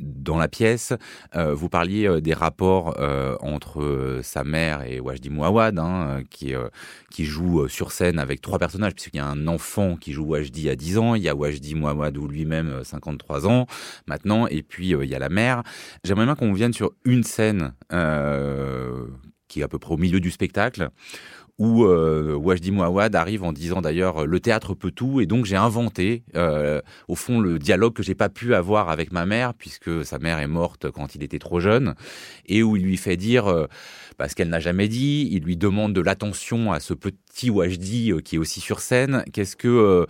dans 0.00 0.38
la 0.38 0.48
pièce. 0.48 0.92
Vous 1.34 1.68
parliez 1.68 2.20
des 2.20 2.34
rapports 2.34 2.96
entre 3.40 4.20
sa 4.22 4.42
mère 4.42 4.82
et 4.82 4.98
Wajdi 4.98 5.30
Mouawad, 5.30 5.78
hein, 5.78 6.22
qui, 6.30 6.52
qui 7.10 7.24
joue 7.24 7.68
sur 7.68 7.92
scène 7.92 8.18
avec 8.18 8.40
trois 8.40 8.58
personnages, 8.58 8.94
puisqu'il 8.94 9.18
y 9.18 9.20
a 9.20 9.26
un 9.26 9.46
enfant 9.46 9.96
qui 9.96 10.12
joue 10.12 10.24
Wajdi 10.24 10.68
à 10.68 10.74
10 10.74 10.98
ans, 10.98 11.14
il 11.14 11.22
y 11.22 11.28
a 11.28 11.34
Wajdi 11.34 11.76
Mouawad 11.76 12.16
ou 12.18 12.26
lui-même 12.26 12.82
53 12.82 13.46
ans 13.46 13.66
maintenant, 14.08 14.48
et 14.48 14.62
puis 14.62 14.90
il 14.90 15.08
y 15.08 15.14
a 15.14 15.18
la 15.20 15.28
mère. 15.28 15.62
J'aimerais 16.02 16.24
bien 16.24 16.34
qu'on 16.34 16.53
vienne 16.54 16.72
sur 16.72 16.92
une 17.04 17.22
scène 17.22 17.74
qui 19.48 19.60
est 19.60 19.62
à 19.62 19.68
peu 19.68 19.78
près 19.78 19.94
au 19.94 19.98
milieu 19.98 20.20
du 20.20 20.30
spectacle, 20.30 20.90
où 21.58 21.84
euh, 21.84 22.34
Wajdi 22.34 22.72
Mouawad 22.72 23.14
arrive 23.14 23.44
en 23.44 23.52
disant 23.52 23.80
d'ailleurs 23.80 24.26
le 24.26 24.40
théâtre 24.40 24.74
peut 24.74 24.90
tout 24.90 25.20
et 25.20 25.26
donc 25.26 25.44
j'ai 25.44 25.56
inventé 25.56 26.24
euh, 26.34 26.80
au 27.06 27.14
fond 27.14 27.38
le 27.38 27.60
dialogue 27.60 27.94
que 27.94 28.02
j'ai 28.02 28.16
pas 28.16 28.28
pu 28.28 28.54
avoir 28.54 28.88
avec 28.88 29.12
ma 29.12 29.24
mère 29.24 29.54
puisque 29.54 30.04
sa 30.04 30.18
mère 30.18 30.40
est 30.40 30.48
morte 30.48 30.90
quand 30.90 31.14
il 31.14 31.22
était 31.22 31.38
trop 31.38 31.60
jeune 31.60 31.94
et 32.46 32.64
où 32.64 32.76
il 32.76 32.82
lui 32.82 32.96
fait 32.96 33.16
dire 33.16 33.46
euh, 33.46 33.66
bah, 34.18 34.28
ce 34.28 34.34
qu'elle 34.34 34.48
n'a 34.48 34.60
jamais 34.60 34.88
dit, 34.88 35.28
il 35.30 35.44
lui 35.44 35.56
demande 35.56 35.92
de 35.92 36.00
l'attention 36.00 36.72
à 36.72 36.80
ce 36.80 36.94
petit 36.94 37.50
Wajdi 37.50 38.12
euh, 38.12 38.20
qui 38.20 38.36
est 38.36 38.38
aussi 38.38 38.60
sur 38.60 38.80
scène. 38.80 39.24
Qu'est-ce 39.32 39.56
que 39.56 39.68
euh, 39.68 40.06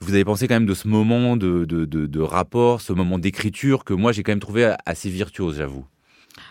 vous 0.00 0.14
avez 0.14 0.24
pensé 0.24 0.48
quand 0.48 0.54
même 0.54 0.66
de 0.66 0.74
ce 0.74 0.88
moment 0.88 1.36
de, 1.36 1.64
de, 1.64 1.84
de, 1.84 2.06
de 2.06 2.20
rapport, 2.20 2.80
ce 2.80 2.92
moment 2.92 3.18
d'écriture 3.18 3.84
que 3.84 3.94
moi 3.94 4.12
j'ai 4.12 4.22
quand 4.22 4.32
même 4.32 4.40
trouvé 4.40 4.74
assez 4.86 5.10
virtuose, 5.10 5.56
j'avoue. 5.56 5.86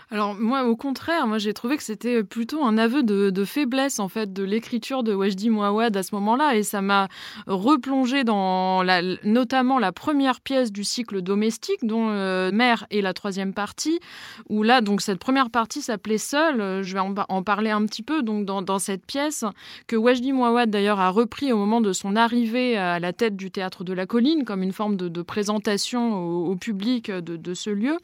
Alors 0.09 0.35
moi, 0.35 0.63
au 0.63 0.77
contraire, 0.77 1.27
moi 1.27 1.37
j'ai 1.37 1.53
trouvé 1.53 1.75
que 1.75 1.83
c'était 1.83 2.23
plutôt 2.23 2.63
un 2.63 2.77
aveu 2.77 3.03
de, 3.03 3.43
faiblesse 3.43 3.99
en 3.99 4.07
fait 4.07 4.31
de 4.31 4.43
l'écriture 4.43 5.03
de 5.03 5.13
Wajdi 5.13 5.49
Mouawad 5.49 5.97
à 5.97 6.01
ce 6.01 6.15
moment-là, 6.15 6.55
et 6.55 6.63
ça 6.63 6.81
m'a 6.81 7.09
replongé 7.45 8.23
dans 8.23 8.83
la, 8.83 9.01
notamment 9.25 9.79
la 9.79 9.91
première 9.91 10.39
pièce 10.39 10.71
du 10.71 10.85
cycle 10.85 11.21
domestique, 11.21 11.79
dont 11.83 12.07
euh, 12.09 12.51
Mère 12.53 12.85
est 12.89 13.01
la 13.01 13.13
troisième 13.13 13.53
partie, 13.53 13.99
où 14.47 14.63
là 14.63 14.79
donc 14.79 15.01
cette 15.01 15.19
première 15.19 15.49
partie 15.49 15.81
s'appelait 15.81 16.17
Seul. 16.17 16.83
Je 16.83 16.93
vais 16.93 17.01
en, 17.01 17.43
parler 17.43 17.71
un 17.71 17.85
petit 17.85 18.03
peu 18.03 18.21
donc 18.21 18.45
dans, 18.45 18.79
cette 18.79 19.05
pièce 19.05 19.43
que 19.87 19.97
Wajdi 19.97 20.31
Mouawad 20.31 20.69
d'ailleurs 20.69 21.01
a 21.01 21.09
repris 21.09 21.51
au 21.51 21.57
moment 21.57 21.81
de 21.81 21.91
son 21.91 22.15
arrivée 22.15 22.77
à 22.77 22.99
la 22.99 23.11
tête 23.11 23.35
du 23.35 23.51
théâtre 23.51 23.83
de 23.83 23.91
la 23.91 24.05
Colline 24.05 24.45
comme 24.45 24.63
une 24.63 24.71
forme 24.71 24.95
de, 24.95 25.21
présentation 25.21 26.15
au, 26.47 26.55
public 26.55 27.11
de, 27.11 27.53
ce 27.53 27.69
lieu. 27.69 27.97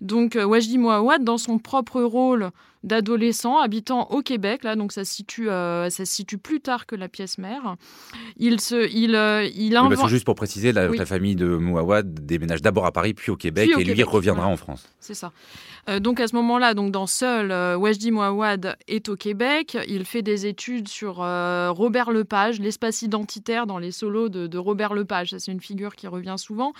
Donc 0.00 0.38
Wajdi 0.40 0.78
Mouawad 0.78 1.24
dans 1.24 1.39
son 1.40 1.58
propre 1.58 2.00
rôle 2.00 2.50
d'adolescents 2.82 3.58
habitant 3.60 4.08
au 4.10 4.22
Québec. 4.22 4.64
Là, 4.64 4.76
donc 4.76 4.92
ça 4.92 5.04
se 5.04 5.12
situe, 5.12 5.46
ça 5.46 5.90
se 5.90 6.04
situe 6.04 6.38
plus 6.38 6.60
tard 6.60 6.86
que 6.86 6.96
la 6.96 7.08
pièce 7.08 7.36
mère. 7.38 7.76
Il 8.36 8.60
se, 8.60 8.88
il, 8.90 9.10
il 9.54 9.76
invente... 9.76 10.08
juste 10.08 10.24
pour 10.24 10.34
préciser, 10.34 10.72
la, 10.72 10.88
la 10.88 11.06
famille 11.06 11.36
de 11.36 11.46
Mouawad 11.46 12.26
déménage 12.26 12.62
d'abord 12.62 12.86
à 12.86 12.92
Paris, 12.92 13.12
puis 13.12 13.30
au 13.30 13.36
Québec, 13.36 13.70
et 13.78 13.84
lui 13.84 14.02
reviendra 14.02 14.46
en 14.46 14.56
France. 14.56 14.88
C'est 14.98 15.14
ça. 15.14 15.32
Donc 16.00 16.20
à 16.20 16.28
ce 16.28 16.36
moment-là, 16.36 16.74
donc 16.74 16.92
dans 16.92 17.06
Seul, 17.06 17.50
Wajdi 17.76 18.10
Mouawad 18.10 18.76
est 18.88 19.08
au 19.08 19.16
Québec. 19.16 19.76
Il 19.88 20.04
fait 20.04 20.22
des 20.22 20.46
études 20.46 20.88
sur 20.88 21.16
Robert 21.16 22.10
Lepage, 22.10 22.60
l'espace 22.60 23.02
identitaire 23.02 23.66
dans 23.66 23.78
les 23.78 23.90
solos 23.90 24.28
de, 24.28 24.46
de 24.46 24.58
Robert 24.58 24.94
Lepage. 24.94 25.34
C'est 25.36 25.52
une 25.52 25.60
figure 25.60 25.94
qui 25.94 26.06
revient 26.06 26.36
souvent. 26.38 26.72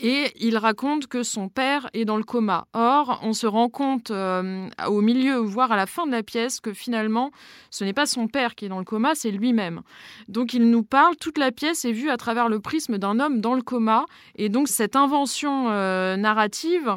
Et 0.00 0.32
il 0.38 0.56
raconte 0.56 1.06
que 1.06 1.22
son 1.22 1.48
père 1.48 1.88
est 1.94 2.04
dans 2.04 2.16
le 2.16 2.24
coma. 2.24 2.66
Or, 2.72 3.20
on 3.22 3.32
se 3.32 3.46
rend 3.46 3.68
compte 3.68 4.10
euh, 4.10 4.68
au 4.86 5.00
milieu, 5.00 5.36
voire 5.36 5.72
à 5.72 5.76
la 5.76 5.86
fin 5.86 6.06
de 6.06 6.12
la 6.12 6.22
pièce, 6.22 6.60
que 6.60 6.72
finalement, 6.72 7.30
ce 7.70 7.84
n'est 7.84 7.92
pas 7.92 8.06
son 8.06 8.28
père 8.28 8.54
qui 8.54 8.66
est 8.66 8.68
dans 8.68 8.78
le 8.78 8.84
coma, 8.84 9.14
c'est 9.14 9.30
lui-même. 9.30 9.82
Donc 10.28 10.54
il 10.54 10.70
nous 10.70 10.82
parle, 10.82 11.16
toute 11.16 11.38
la 11.38 11.52
pièce 11.52 11.84
est 11.84 11.92
vue 11.92 12.10
à 12.10 12.16
travers 12.16 12.48
le 12.48 12.60
prisme 12.60 12.98
d'un 12.98 13.20
homme 13.20 13.40
dans 13.40 13.54
le 13.54 13.62
coma. 13.62 14.06
Et 14.36 14.48
donc 14.48 14.68
cette 14.68 14.96
invention 14.96 15.70
euh, 15.70 16.16
narrative 16.16 16.94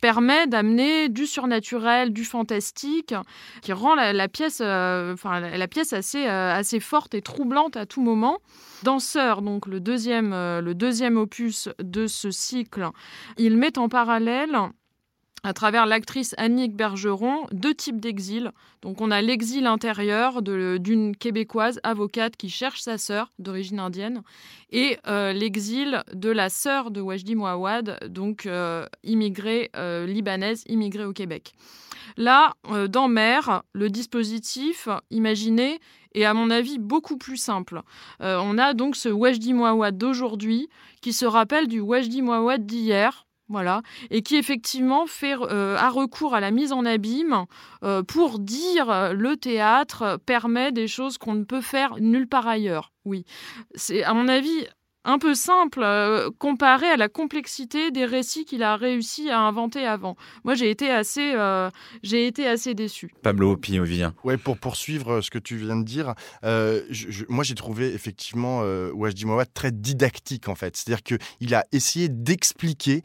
permet 0.00 0.46
d'amener 0.46 0.99
du 1.08 1.26
surnaturel, 1.26 2.12
du 2.12 2.24
fantastique, 2.24 3.14
qui 3.62 3.72
rend 3.72 3.94
la, 3.94 4.28
pièce, 4.28 4.60
euh, 4.62 5.14
la, 5.24 5.68
pièce 5.68 5.92
assez, 5.92 6.26
assez 6.26 6.80
forte 6.80 7.14
et 7.14 7.22
troublante 7.22 7.76
à 7.76 7.86
tout 7.86 8.02
moment. 8.02 8.38
Danseur, 8.82 9.42
donc 9.42 9.66
le 9.66 9.80
deuxième, 9.80 10.30
le 10.30 10.72
deuxième 10.72 11.16
opus 11.16 11.68
de 11.82 12.06
ce 12.06 12.30
cycle, 12.30 12.88
il 13.36 13.56
met 13.56 13.78
en 13.78 13.88
parallèle 13.88 14.56
à 15.42 15.52
travers 15.52 15.86
l'actrice 15.86 16.34
Annick 16.38 16.74
Bergeron, 16.74 17.46
deux 17.52 17.74
types 17.74 18.00
d'exil. 18.00 18.52
Donc 18.82 19.00
on 19.00 19.10
a 19.10 19.20
l'exil 19.22 19.66
intérieur 19.66 20.42
d'une 20.42 21.16
québécoise 21.16 21.80
avocate 21.82 22.36
qui 22.36 22.48
cherche 22.48 22.80
sa 22.80 22.98
sœur 22.98 23.30
d'origine 23.38 23.78
indienne 23.78 24.22
et 24.70 24.98
euh, 25.06 25.32
l'exil 25.32 26.02
de 26.12 26.30
la 26.30 26.48
sœur 26.48 26.90
de 26.90 27.00
Wajdi 27.00 27.34
Mouawad, 27.34 27.98
donc 28.08 28.46
euh, 28.46 28.86
immigrée 29.04 29.70
euh, 29.76 30.06
libanaise, 30.06 30.64
immigrée 30.68 31.04
au 31.04 31.12
Québec. 31.12 31.52
Là, 32.16 32.54
dans 32.88 33.08
Mère, 33.08 33.62
le 33.72 33.88
dispositif 33.88 34.88
imaginé 35.10 35.78
est 36.12 36.24
à 36.24 36.34
mon 36.34 36.50
avis 36.50 36.78
beaucoup 36.78 37.16
plus 37.16 37.36
simple. 37.36 37.82
on 38.18 38.58
a 38.58 38.74
donc 38.74 38.96
ce 38.96 39.08
Wajdi 39.08 39.54
Mouawad 39.54 39.96
d'aujourd'hui 39.96 40.68
qui 41.00 41.12
se 41.12 41.24
rappelle 41.24 41.68
du 41.68 41.80
Wajdi 41.80 42.20
Mouawad 42.22 42.66
d'hier, 42.66 43.26
voilà, 43.50 43.82
et 44.10 44.22
qui 44.22 44.36
effectivement 44.36 45.06
euh, 45.24 45.76
a 45.76 45.90
recours 45.90 46.34
à 46.34 46.40
la 46.40 46.52
mise 46.52 46.72
en 46.72 46.86
abîme 46.86 47.46
euh, 47.82 48.02
pour 48.04 48.38
dire 48.38 48.88
euh, 48.90 49.12
le 49.12 49.36
théâtre 49.36 50.20
permet 50.24 50.70
des 50.70 50.86
choses 50.86 51.18
qu'on 51.18 51.34
ne 51.34 51.42
peut 51.42 51.60
faire 51.60 51.96
nulle 51.98 52.28
part 52.28 52.46
ailleurs. 52.46 52.92
Oui, 53.04 53.24
c'est 53.74 54.04
à 54.04 54.14
mon 54.14 54.28
avis 54.28 54.66
un 55.04 55.18
peu 55.18 55.34
simple 55.34 55.80
euh, 55.82 56.30
comparé 56.38 56.86
à 56.86 56.96
la 56.96 57.08
complexité 57.08 57.90
des 57.90 58.04
récits 58.04 58.44
qu'il 58.44 58.62
a 58.62 58.76
réussi 58.76 59.30
à 59.30 59.40
inventer 59.40 59.86
avant. 59.86 60.16
Moi, 60.44 60.54
j'ai 60.54 60.70
été 60.70 60.90
assez, 60.90 61.32
euh, 61.34 61.70
j'ai 62.02 62.26
été 62.26 62.46
assez 62.46 62.74
déçu. 62.74 63.12
Pablo 63.22 63.56
Piovien. 63.56 64.14
Ouais, 64.24 64.36
pour 64.36 64.58
poursuivre 64.58 65.20
ce 65.20 65.30
que 65.30 65.38
tu 65.38 65.56
viens 65.56 65.76
de 65.76 65.84
dire, 65.84 66.14
euh, 66.44 66.82
moi 67.28 67.44
j'ai 67.44 67.54
trouvé 67.54 67.94
effectivement 67.94 68.60
euh, 68.62 68.90
Wajdi 68.92 69.24
Mouawad 69.24 69.52
très 69.54 69.70
didactique 69.70 70.48
en 70.48 70.54
fait. 70.54 70.76
C'est-à-dire 70.76 71.02
qu'il 71.02 71.54
a 71.54 71.64
essayé 71.72 72.08
d'expliquer 72.08 73.02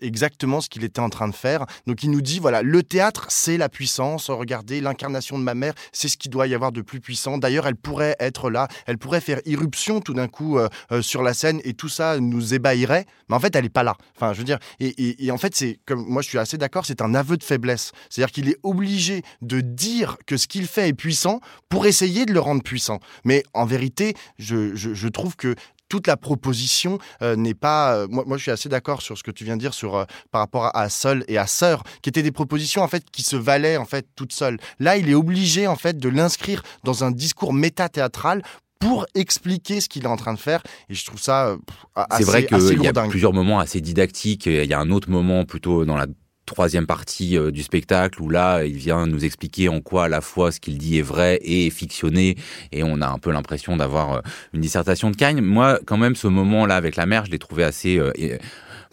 exactement 0.00 0.60
ce 0.60 0.68
qu'il 0.68 0.84
était 0.84 1.00
en 1.00 1.08
train 1.08 1.28
de 1.28 1.34
faire. 1.34 1.64
Donc 1.86 2.02
il 2.02 2.10
nous 2.10 2.20
dit 2.20 2.38
voilà, 2.38 2.62
le 2.62 2.82
théâtre 2.82 3.26
c'est 3.30 3.56
la 3.56 3.68
puissance. 3.68 4.28
Regardez 4.30 4.80
l'incarnation 4.80 5.38
de 5.38 5.44
ma 5.44 5.54
mère, 5.54 5.74
c'est 5.92 6.08
ce 6.08 6.16
qu'il 6.16 6.30
doit 6.30 6.46
y 6.46 6.54
avoir 6.54 6.72
de 6.72 6.82
plus 6.82 7.00
puissant. 7.00 7.38
D'ailleurs, 7.38 7.66
elle 7.66 7.76
pourrait 7.76 8.16
être 8.20 8.50
là, 8.50 8.68
elle 8.86 8.98
pourrait 8.98 9.20
faire 9.20 9.40
irruption 9.46 10.00
tout 10.00 10.14
d'un 10.14 10.28
coup 10.28 10.58
euh, 10.58 10.65
euh, 10.65 10.65
sur 11.00 11.22
la 11.22 11.34
scène 11.34 11.60
et 11.64 11.74
tout 11.74 11.88
ça 11.88 12.18
nous 12.20 12.54
ébahirait. 12.54 13.06
Mais 13.28 13.36
en 13.36 13.40
fait, 13.40 13.54
elle 13.56 13.64
n'est 13.64 13.70
pas 13.70 13.82
là. 13.82 13.96
Enfin, 14.16 14.32
je 14.32 14.38
veux 14.38 14.44
dire, 14.44 14.58
et, 14.80 15.30
en 15.30 15.38
fait, 15.38 15.54
c'est 15.54 15.80
comme 15.86 16.04
moi, 16.06 16.22
je 16.22 16.28
suis 16.28 16.38
assez 16.38 16.58
d'accord, 16.58 16.86
c'est 16.86 17.02
un 17.02 17.14
aveu 17.14 17.36
de 17.36 17.44
faiblesse. 17.44 17.92
C'est-à-dire 18.08 18.32
qu'il 18.32 18.48
est 18.48 18.58
obligé 18.62 19.22
de 19.42 19.60
dire 19.60 20.18
que 20.26 20.36
ce 20.36 20.46
qu'il 20.46 20.66
fait 20.66 20.88
est 20.88 20.94
puissant 20.94 21.40
pour 21.68 21.86
essayer 21.86 22.26
de 22.26 22.32
le 22.32 22.40
rendre 22.40 22.62
puissant. 22.62 23.00
Mais 23.24 23.42
en 23.54 23.66
vérité, 23.66 24.14
je, 24.38 25.08
trouve 25.08 25.36
que 25.36 25.54
toute 25.88 26.08
la 26.08 26.16
proposition 26.16 26.98
euh, 27.22 27.36
n'est 27.36 27.54
pas. 27.54 28.06
moi, 28.08 28.24
moi, 28.26 28.36
je 28.36 28.42
suis 28.42 28.50
assez 28.50 28.68
d'accord 28.68 29.02
sur 29.02 29.16
ce 29.16 29.22
que 29.22 29.30
tu 29.30 29.44
viens 29.44 29.56
de 29.56 29.60
dire 29.60 29.72
sur 29.72 30.04
par 30.32 30.40
rapport 30.40 30.74
à, 30.76 30.88
Seul 30.88 31.24
et 31.28 31.38
à 31.38 31.46
Sœur, 31.46 31.84
qui 32.02 32.08
étaient 32.08 32.24
des 32.24 32.32
propositions 32.32 32.82
en 32.82 32.88
fait 32.88 33.04
qui 33.10 33.22
se 33.22 33.36
valaient 33.36 33.76
en 33.76 33.84
fait 33.84 34.06
toutes 34.16 34.32
seules. 34.32 34.58
Là, 34.80 34.96
il 34.96 35.08
est 35.08 35.14
obligé 35.14 35.66
en 35.66 35.76
fait 35.76 35.96
de 35.96 36.08
l'inscrire 36.08 36.62
dans 36.82 37.04
un 37.04 37.12
discours 37.12 37.52
méta-théâtral 37.52 38.42
pour 38.78 39.06
expliquer 39.14 39.80
ce 39.80 39.88
qu'il 39.88 40.04
est 40.04 40.08
en 40.08 40.16
train 40.16 40.34
de 40.34 40.38
faire. 40.38 40.62
Et 40.88 40.94
je 40.94 41.04
trouve 41.04 41.20
ça 41.20 41.48
euh, 41.48 41.56
assez 41.94 42.24
C'est 42.24 42.30
vrai 42.30 42.46
qu'il 42.46 42.82
y 42.82 42.88
a 42.88 42.92
plusieurs 43.08 43.32
moments 43.32 43.58
assez 43.58 43.80
didactiques. 43.80 44.46
Il 44.46 44.64
y 44.64 44.74
a 44.74 44.80
un 44.80 44.90
autre 44.90 45.10
moment 45.10 45.44
plutôt 45.44 45.84
dans 45.84 45.96
la 45.96 46.06
troisième 46.46 46.86
partie 46.86 47.36
euh, 47.36 47.50
du 47.50 47.62
spectacle 47.62 48.22
où 48.22 48.30
là 48.30 48.64
il 48.64 48.76
vient 48.76 49.06
nous 49.06 49.24
expliquer 49.24 49.68
en 49.68 49.80
quoi 49.80 50.04
à 50.04 50.08
la 50.08 50.20
fois 50.20 50.52
ce 50.52 50.60
qu'il 50.60 50.78
dit 50.78 50.98
est 50.98 51.02
vrai 51.02 51.40
et 51.42 51.68
fictionné 51.70 52.36
et 52.70 52.84
on 52.84 53.00
a 53.02 53.08
un 53.08 53.18
peu 53.18 53.32
l'impression 53.32 53.76
d'avoir 53.76 54.14
euh, 54.14 54.20
une 54.52 54.60
dissertation 54.60 55.10
de 55.10 55.16
Cagne. 55.16 55.40
Moi 55.40 55.80
quand 55.84 55.96
même 55.96 56.14
ce 56.14 56.28
moment 56.28 56.64
là 56.64 56.76
avec 56.76 56.94
la 56.94 57.04
mère 57.04 57.26
je 57.26 57.32
l'ai 57.32 57.40
trouvé 57.40 57.64
assez 57.64 58.00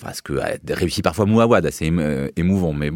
parce 0.04 0.22
que 0.22 0.34
a 0.34 0.58
réussi 0.70 1.02
parfois 1.02 1.26
Mouawad, 1.26 1.66
assez 1.66 1.90
euh, 1.92 2.28
émouvant. 2.36 2.74
Mais, 2.74 2.92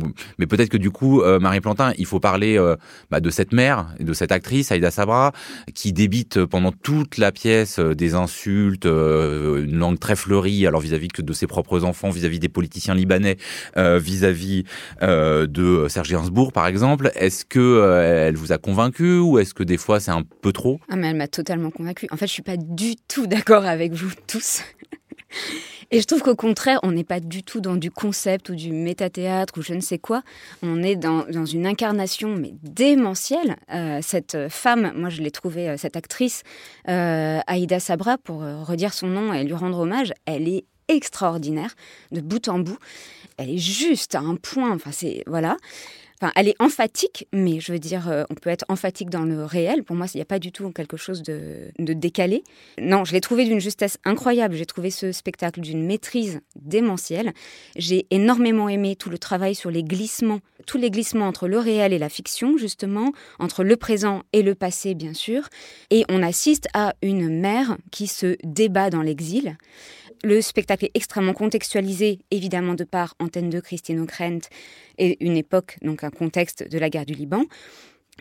peut-être 0.45 0.69
que 0.69 0.77
du 0.77 0.91
coup, 0.91 1.21
euh, 1.21 1.39
Marie 1.39 1.61
Plantin, 1.61 1.93
il 1.97 2.05
faut 2.05 2.19
parler 2.19 2.57
euh, 2.57 2.75
bah, 3.09 3.19
de 3.19 3.29
cette 3.29 3.53
mère 3.53 3.87
de 3.99 4.13
cette 4.13 4.31
actrice, 4.31 4.71
Aïda 4.71 4.91
Sabra, 4.91 5.31
qui 5.73 5.93
débite 5.93 6.45
pendant 6.45 6.71
toute 6.71 7.17
la 7.17 7.31
pièce 7.31 7.79
des 7.79 8.13
insultes, 8.13 8.85
une 8.85 9.77
langue 9.77 9.99
très 9.99 10.15
fleurie, 10.15 10.65
alors 10.67 10.81
vis-à-vis 10.81 11.07
de 11.07 11.33
ses 11.33 11.47
propres 11.47 11.83
enfants, 11.83 12.09
vis-à-vis 12.09 12.39
des 12.39 12.49
politiciens 12.49 12.95
libanais, 12.95 13.37
vis-à-vis 13.75 14.63
de 15.01 15.87
Serge 15.89 16.09
Gainsbourg, 16.09 16.51
par 16.51 16.67
exemple. 16.67 17.11
Est-ce 17.15 17.45
que 17.45 18.25
elle 18.27 18.35
vous 18.35 18.51
a 18.51 18.57
convaincu 18.57 19.19
ou 19.19 19.39
est-ce 19.39 19.53
que 19.53 19.63
des 19.63 19.77
fois 19.77 19.99
c'est 19.99 20.11
un 20.11 20.23
peu 20.41 20.51
trop? 20.51 20.79
Ah 20.89 20.95
mais 20.95 21.07
elle 21.07 21.17
m'a 21.17 21.27
totalement 21.27 21.71
convaincu. 21.71 22.07
En 22.11 22.17
fait, 22.17 22.27
je 22.27 22.33
suis 22.33 22.43
pas 22.43 22.57
du 22.57 22.95
tout 23.07 23.27
d'accord 23.27 23.65
avec 23.65 23.93
vous 23.93 24.11
tous. 24.27 24.61
Et 25.91 26.01
je 26.01 26.05
trouve 26.05 26.21
qu'au 26.21 26.35
contraire, 26.35 26.79
on 26.83 26.91
n'est 26.91 27.05
pas 27.05 27.19
du 27.19 27.43
tout 27.43 27.61
dans 27.61 27.77
du 27.77 27.91
concept 27.91 28.49
ou 28.49 28.55
du 28.55 28.73
métathéâtre 28.73 29.57
ou 29.57 29.61
je 29.61 29.73
ne 29.73 29.79
sais 29.79 29.97
quoi. 29.97 30.21
On 30.61 30.83
est 30.83 30.97
dans, 30.97 31.25
une 31.45 31.65
incarnation, 31.65 32.35
mais 32.35 32.53
démentielle. 32.61 33.55
Euh, 33.73 33.99
cette 34.01 34.49
femme, 34.49 34.91
moi 34.95 35.09
je 35.09 35.21
l'ai 35.21 35.31
trouvée, 35.31 35.69
euh, 35.69 35.77
cette 35.77 35.95
actrice, 35.95 36.43
euh, 36.89 37.39
Aïda 37.47 37.79
Sabra, 37.79 38.17
pour 38.17 38.41
redire 38.41 38.93
son 38.93 39.07
nom 39.07 39.33
et 39.33 39.43
lui 39.43 39.53
rendre 39.53 39.79
hommage, 39.79 40.13
elle 40.25 40.49
est 40.49 40.65
extraordinaire 40.89 41.75
de 42.11 42.21
bout 42.21 42.47
en 42.47 42.59
bout. 42.59 42.77
Elle 43.37 43.51
est 43.51 43.57
juste 43.57 44.15
à 44.15 44.19
un 44.19 44.35
point. 44.35 44.73
Enfin, 44.73 44.91
c'est 44.91 45.23
voilà. 45.27 45.57
Enfin, 46.19 46.31
elle 46.35 46.47
est 46.47 46.55
emphatique, 46.59 47.27
mais 47.31 47.59
je 47.59 47.71
veux 47.71 47.77
dire, 47.77 48.09
euh, 48.09 48.23
on 48.31 48.33
peut 48.33 48.49
être 48.49 48.65
emphatique 48.69 49.11
dans 49.11 49.23
le 49.23 49.45
réel. 49.45 49.83
Pour 49.83 49.95
moi, 49.95 50.07
il 50.11 50.17
n'y 50.17 50.21
a 50.21 50.25
pas 50.25 50.39
du 50.39 50.51
tout 50.51 50.71
quelque 50.71 50.97
chose 50.97 51.21
de, 51.21 51.71
décalé. 51.77 52.43
Non, 52.79 53.05
je 53.05 53.13
l'ai 53.13 53.21
trouvé 53.21 53.45
d'une 53.45 53.59
justesse 53.59 53.99
incroyable. 54.03 54.55
J'ai 54.55 54.65
trouvé 54.65 54.89
ce 54.89 55.11
spectacle 55.11 55.61
d'une 55.61 55.85
maîtrise 55.85 56.41
démentielle. 56.55 57.33
J'ai 57.75 58.07
énormément 58.09 58.67
aimé 58.67 58.95
tout 58.95 59.11
le 59.11 59.19
travail 59.19 59.53
sur 59.53 59.69
les 59.69 59.83
glissements, 59.83 60.39
tous 60.65 60.79
les 60.79 60.89
glissements 60.89 61.27
entre 61.27 61.47
le 61.47 61.59
réel 61.59 61.93
et 61.93 61.99
la 61.99 62.09
fiction, 62.09 62.57
justement, 62.57 63.11
entre 63.37 63.63
le 63.63 63.77
présent 63.77 64.23
et 64.33 64.41
le 64.41 64.55
passé, 64.55 64.95
bien 64.95 65.13
sûr. 65.13 65.49
Et 65.91 66.03
on 66.09 66.23
assiste 66.23 66.67
à 66.73 66.95
une 67.03 67.29
mère 67.29 67.77
qui 67.91 68.07
se 68.07 68.37
débat 68.43 68.89
dans 68.89 69.03
l'exil. 69.03 69.55
Le 70.23 70.41
spectacle 70.41 70.85
est 70.85 70.91
extrêmement 70.93 71.33
contextualisé, 71.33 72.19
évidemment, 72.31 72.73
de 72.73 72.83
par 72.83 73.15
Antenne 73.19 73.49
de 73.49 73.59
Christine 73.59 73.99
O'Krent 73.99 74.49
et 74.97 75.23
une 75.23 75.37
époque, 75.37 75.77
donc 75.81 76.03
un 76.03 76.09
contexte 76.09 76.67
de 76.67 76.79
la 76.79 76.89
guerre 76.89 77.05
du 77.05 77.13
Liban. 77.13 77.43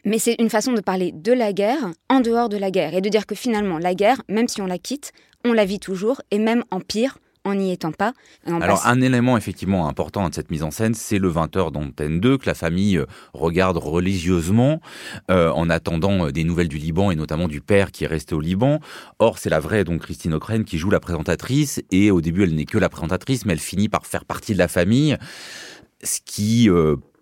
Mais 0.04 0.18
c'est 0.18 0.36
une 0.38 0.50
façon 0.50 0.72
de 0.72 0.80
parler 0.80 1.12
de 1.12 1.32
la 1.32 1.52
guerre 1.52 1.90
en 2.10 2.20
dehors 2.20 2.48
de 2.48 2.58
la 2.58 2.70
guerre 2.70 2.94
et 2.94 3.00
de 3.00 3.08
dire 3.08 3.26
que 3.26 3.34
finalement, 3.34 3.78
la 3.78 3.94
guerre, 3.94 4.22
même 4.28 4.48
si 4.48 4.60
on 4.60 4.66
la 4.66 4.78
quitte, 4.78 5.12
on 5.44 5.52
la 5.52 5.64
vit 5.64 5.80
toujours 5.80 6.20
et 6.30 6.38
même 6.38 6.64
en 6.70 6.80
pire, 6.80 7.18
en 7.46 7.54
n'y 7.54 7.72
étant 7.72 7.92
pas. 7.92 8.12
Alors 8.46 8.86
un 8.86 9.00
élément 9.00 9.36
effectivement 9.36 9.88
important 9.88 10.28
de 10.28 10.34
cette 10.34 10.50
mise 10.50 10.62
en 10.62 10.70
scène, 10.70 10.94
c'est 10.94 11.18
le 11.18 11.30
20h 11.30 11.70
d'Antenne 11.70 12.20
2 12.20 12.38
que 12.38 12.46
la 12.46 12.54
famille 12.54 12.98
euh, 12.98 13.06
regarde 13.32 13.76
religieusement 13.76 14.80
euh, 15.30 15.50
en 15.52 15.70
attendant 15.70 16.26
euh, 16.26 16.32
des 16.32 16.44
nouvelles 16.44 16.68
du 16.68 16.78
Liban 16.78 17.10
et 17.10 17.16
notamment 17.16 17.46
du 17.46 17.60
père 17.60 17.92
qui 17.92 18.04
est 18.04 18.08
resté 18.08 18.34
au 18.34 18.40
Liban. 18.40 18.80
Or 19.20 19.38
c'est 19.38 19.50
la 19.50 19.60
vraie 19.60 19.84
donc 19.84 20.02
Christine 20.02 20.34
O'Krent 20.34 20.64
qui 20.64 20.78
joue 20.78 20.90
la 20.90 21.00
présentatrice 21.00 21.82
et 21.92 22.10
au 22.10 22.20
début 22.20 22.42
elle 22.42 22.54
n'est 22.54 22.64
que 22.64 22.78
la 22.78 22.88
présentatrice 22.88 23.46
mais 23.46 23.52
elle 23.52 23.60
finit 23.60 23.88
par 23.88 24.06
faire 24.06 24.24
partie 24.24 24.52
de 24.52 24.58
la 24.58 24.68
famille, 24.68 25.16
ce 26.02 26.18
qui 26.24 26.68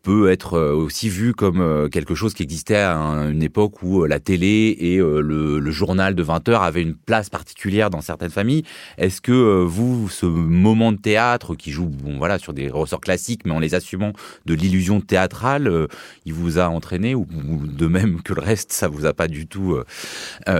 peut 0.05 0.31
être 0.31 0.61
aussi 0.61 1.09
vu 1.09 1.35
comme 1.35 1.89
quelque 1.91 2.15
chose 2.15 2.35
qui 2.35 2.43
existait 2.43 2.77
à 2.77 2.95
une 2.95 3.43
époque 3.43 3.83
où 3.83 4.05
la 4.05 4.21
télé 4.21 4.77
et 4.79 4.99
le, 4.99 5.71
journal 5.71 6.15
de 6.15 6.23
20 6.23 6.49
heures 6.51 6.63
avaient 6.63 6.83
une 6.83 6.95
place 6.95 7.31
particulière 7.31 7.91
dans 7.91 8.03
certaines 8.03 8.31
familles. 8.31 8.65
Est-ce 8.99 9.21
que 9.21 9.65
vous, 9.65 10.09
ce 10.11 10.27
moment 10.27 10.93
de 10.93 10.99
théâtre 10.99 11.55
qui 11.57 11.73
joue 11.73 11.87
bon, 11.87 12.19
voilà, 12.19 12.39
sur 12.39 12.53
des 12.53 12.69
ressorts 12.69 13.01
classiques, 13.01 13.41
mais 13.47 13.53
en 13.53 13.59
les 13.59 13.75
assumant 13.75 14.13
de 14.45 14.55
l'illusion 14.55 15.01
théâtrale, 15.01 15.89
il 16.27 16.35
vous 16.35 16.59
a 16.59 16.69
entraîné 16.69 17.15
ou, 17.15 17.27
de 17.65 17.87
même 17.87 18.21
que 18.23 18.35
le 18.35 18.43
reste, 18.43 18.73
ça 18.73 18.89
vous 18.89 19.07
a 19.07 19.15
pas 19.15 19.27
du 19.27 19.47
tout 19.47 19.77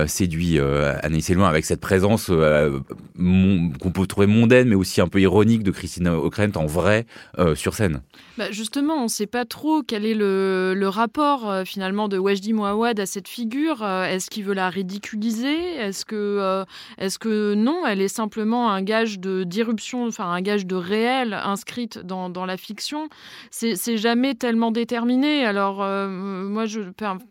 séduit, 0.07 0.59
Anaïs 0.59 1.29
loin 1.29 1.47
avec 1.47 1.65
cette 1.65 1.81
présence 1.81 2.27
qu'on 2.27 3.91
peut 3.93 4.07
trouver 4.07 4.27
mondaine, 4.27 4.69
mais 4.69 4.75
aussi 4.75 5.01
un 5.01 5.07
peu 5.07 5.21
ironique 5.21 5.61
de 5.61 5.71
Christine 5.71 6.07
O'Krent 6.07 6.55
en 6.55 6.65
vrai 6.65 7.05
sur 7.53 7.75
scène? 7.75 8.01
Bah 8.37 8.51
Justement, 8.51 9.03
on 9.03 9.07
sait 9.07 9.27
pas 9.35 9.43
trop 9.43 9.83
quel 9.83 10.05
est 10.05 10.13
le, 10.13 10.87
rapport 10.87 11.51
euh, 11.51 11.65
finalement 11.65 12.07
de 12.07 12.17
Wajdi 12.17 12.53
Mouawad 12.53 12.97
à 13.01 13.05
cette 13.05 13.27
figure. 13.27 13.83
Euh, 13.83 14.05
est-ce 14.05 14.29
qu'il 14.29 14.45
veut 14.45 14.53
la 14.53 14.69
ridiculiser? 14.69 15.75
Est-ce 15.75 16.05
que, 16.05 16.15
euh, 16.15 16.63
est-ce 16.97 17.19
que 17.19 17.53
non, 17.53 17.85
elle 17.85 17.99
est 17.99 18.07
simplement 18.07 18.71
un 18.71 18.81
gage 18.81 19.19
de 19.19 19.43
d'irruption, 19.43 20.07
enfin 20.07 20.31
un 20.31 20.39
gage 20.39 20.65
de 20.65 20.77
réel 20.77 21.33
inscrite 21.33 21.97
dans, 21.97 22.29
dans 22.29 22.45
la 22.45 22.55
fiction? 22.55 23.09
C'est, 23.51 23.97
jamais 23.97 24.35
tellement 24.35 24.71
déterminé. 24.71 25.45
Alors 25.45 25.77
moi, 25.77 26.65
je, 26.65 26.79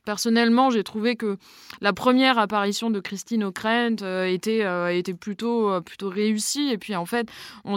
personnellement, 0.05 0.69
j'ai 0.69 0.85
trouvé 0.85 1.17
que 1.17 1.39
la 1.81 1.95
première 1.95 2.39
apparition 2.39 2.91
de 2.91 3.01
Christine 3.01 3.45
O'Krent 3.45 4.05
était, 4.27 4.65
était 4.99 5.15
plutôt, 5.15 5.81
plutôt 5.81 6.11
réussie. 6.11 6.69
Et 6.71 6.77
puis 6.79 6.95
en 6.97 7.07
fait, 7.07 7.29
on 7.65 7.77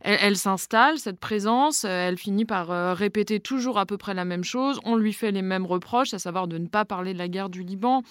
elle, 0.00 0.36
s'installe, 0.36 0.98
cette 0.98 1.20
présence, 1.20 1.84
elle 1.84 2.18
finit 2.18 2.44
par 2.44 2.70
euh, 2.70 2.94
toujours 3.36 3.78
à 3.78 3.86
peu 3.86 3.96
près 3.96 4.14
la 4.14 4.24
même 4.24 4.44
chose. 4.44 4.80
On 4.84 4.96
lui 4.96 5.12
fait 5.12 5.30
les 5.30 5.42
mêmes 5.42 5.66
reproches, 5.66 6.14
à 6.14 6.18
savoir 6.18 6.48
de 6.48 6.58
ne 6.58 6.66
pas 6.66 6.84
parler 6.84 7.12
de 7.12 7.18
la 7.18 7.28
guerre 7.28 7.48
du 7.48 7.62
Liban. 7.62 8.02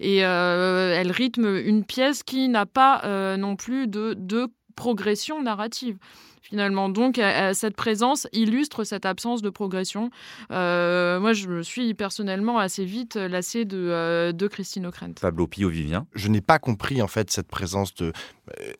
Et 0.00 0.24
euh, 0.24 0.94
elle 0.94 1.10
rythme 1.10 1.56
une 1.56 1.84
pièce 1.84 2.22
qui 2.22 2.48
n'a 2.48 2.66
pas 2.66 3.02
euh, 3.04 3.36
non 3.36 3.56
plus 3.56 3.86
de, 3.88 4.14
de 4.16 4.48
progression 4.76 5.42
narrative 5.42 5.98
finalement. 6.42 6.88
Donc, 6.88 7.20
cette 7.54 7.74
présence 7.74 8.28
illustre 8.32 8.84
cette 8.84 9.04
absence 9.04 9.42
de 9.42 9.50
progression. 9.50 10.10
moi, 10.50 11.32
je 11.32 11.48
me 11.48 11.62
suis 11.64 11.92
personnellement 11.94 12.60
assez 12.60 12.84
vite 12.84 13.16
lassée 13.16 13.64
de, 13.64 14.30
de 14.30 14.46
Christine 14.46 14.86
O'Krent. 14.86 15.14
Pablo 15.20 15.48
Pio 15.48 15.68
Vivien. 15.68 16.06
Je 16.14 16.28
n'ai 16.28 16.40
pas 16.40 16.60
compris, 16.60 17.02
en 17.02 17.08
fait, 17.08 17.32
cette 17.32 17.48
présence 17.48 17.96
de 17.96 18.12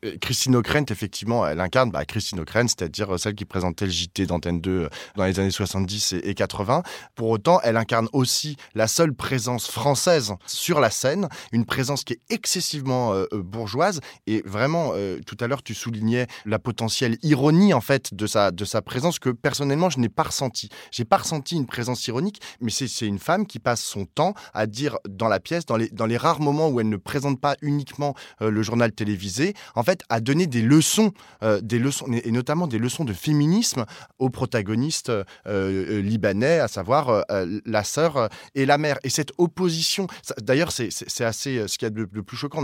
euh, 0.04 0.16
Christine 0.20 0.56
O'Krent, 0.56 0.90
effectivement, 0.90 1.46
elle 1.46 1.60
incarne 1.60 1.90
bah, 1.90 2.04
Christine 2.04 2.40
O'Krent, 2.40 2.68
c'est-à-dire 2.68 3.14
euh, 3.14 3.18
celle 3.18 3.34
qui 3.34 3.44
présentait 3.44 3.86
le 3.86 3.90
JT 3.90 4.26
d'Antenne 4.26 4.60
2 4.60 4.70
euh, 4.70 4.88
dans 5.16 5.24
les 5.24 5.40
années 5.40 5.50
70 5.50 6.14
et 6.22 6.34
80. 6.34 6.82
Pour 7.14 7.30
autant, 7.30 7.60
elle 7.62 7.76
incarne 7.76 8.08
aussi 8.12 8.56
la 8.74 8.86
seule 8.86 9.14
présence 9.14 9.68
française 9.68 10.34
sur 10.46 10.80
la 10.80 10.90
scène, 10.90 11.28
une 11.52 11.64
présence 11.64 12.04
qui 12.04 12.14
est 12.14 12.20
excessivement 12.30 13.14
bourgeoise. 13.32 14.00
Et 14.26 14.42
vraiment, 14.44 14.92
tout 15.26 15.36
à 15.40 15.46
l'heure, 15.46 15.62
tu 15.62 15.74
soulignais 15.86 16.26
la 16.44 16.58
potentielle 16.58 17.16
ironie 17.22 17.72
en 17.72 17.80
fait 17.80 18.12
de 18.12 18.26
sa, 18.26 18.50
de 18.50 18.64
sa 18.64 18.82
présence 18.82 19.18
que 19.18 19.30
personnellement, 19.30 19.90
je 19.90 19.98
n'ai 20.00 20.08
pas 20.08 20.24
ressenti. 20.24 20.68
J'ai 20.90 21.04
pas 21.04 21.18
ressenti 21.18 21.54
une 21.54 21.66
présence 21.66 22.06
ironique, 22.08 22.40
mais 22.60 22.70
c'est 22.70 23.06
une 23.06 23.18
femme 23.18 23.46
qui 23.46 23.58
passe 23.58 23.82
son 23.82 24.04
temps 24.04 24.34
à 24.52 24.66
dire 24.66 24.98
dans 25.08 25.28
la 25.28 25.38
pièce, 25.40 25.64
dans 25.66 25.76
les, 25.76 25.88
dans 25.90 26.06
les 26.06 26.16
rares 26.16 26.40
moments 26.40 26.68
où 26.68 26.80
elle 26.80 26.88
ne 26.88 26.96
présente 26.96 27.40
pas 27.40 27.56
uniquement 27.62 28.14
le 28.40 28.62
journal 28.62 28.92
télévisé, 28.92 29.54
en 29.74 29.82
fait, 29.82 30.02
à 30.08 30.20
donner 30.20 30.46
des 30.46 30.62
leçons, 30.62 31.12
euh, 31.42 31.60
des 31.60 31.78
leçons, 31.78 32.06
et 32.12 32.30
notamment 32.30 32.66
des 32.66 32.78
leçons 32.78 33.04
de 33.04 33.12
féminisme 33.12 33.84
aux 34.18 34.30
protagonistes 34.30 35.10
euh, 35.10 35.24
euh, 35.46 36.00
libanais, 36.00 36.58
à 36.58 36.68
savoir 36.68 37.24
la 37.64 37.84
sœur 37.84 38.28
et 38.54 38.66
la 38.66 38.78
mère. 38.78 38.98
Et 39.04 39.10
cette 39.10 39.32
opposition, 39.38 40.06
d'ailleurs, 40.40 40.72
c'est 40.72 41.24
assez 41.24 41.66
ce 41.68 41.78
qu'il 41.78 41.86
y 41.86 41.90
a 41.90 41.90
de, 41.90 42.04
de 42.04 42.20
plus 42.20 42.36
choquant. 42.36 42.62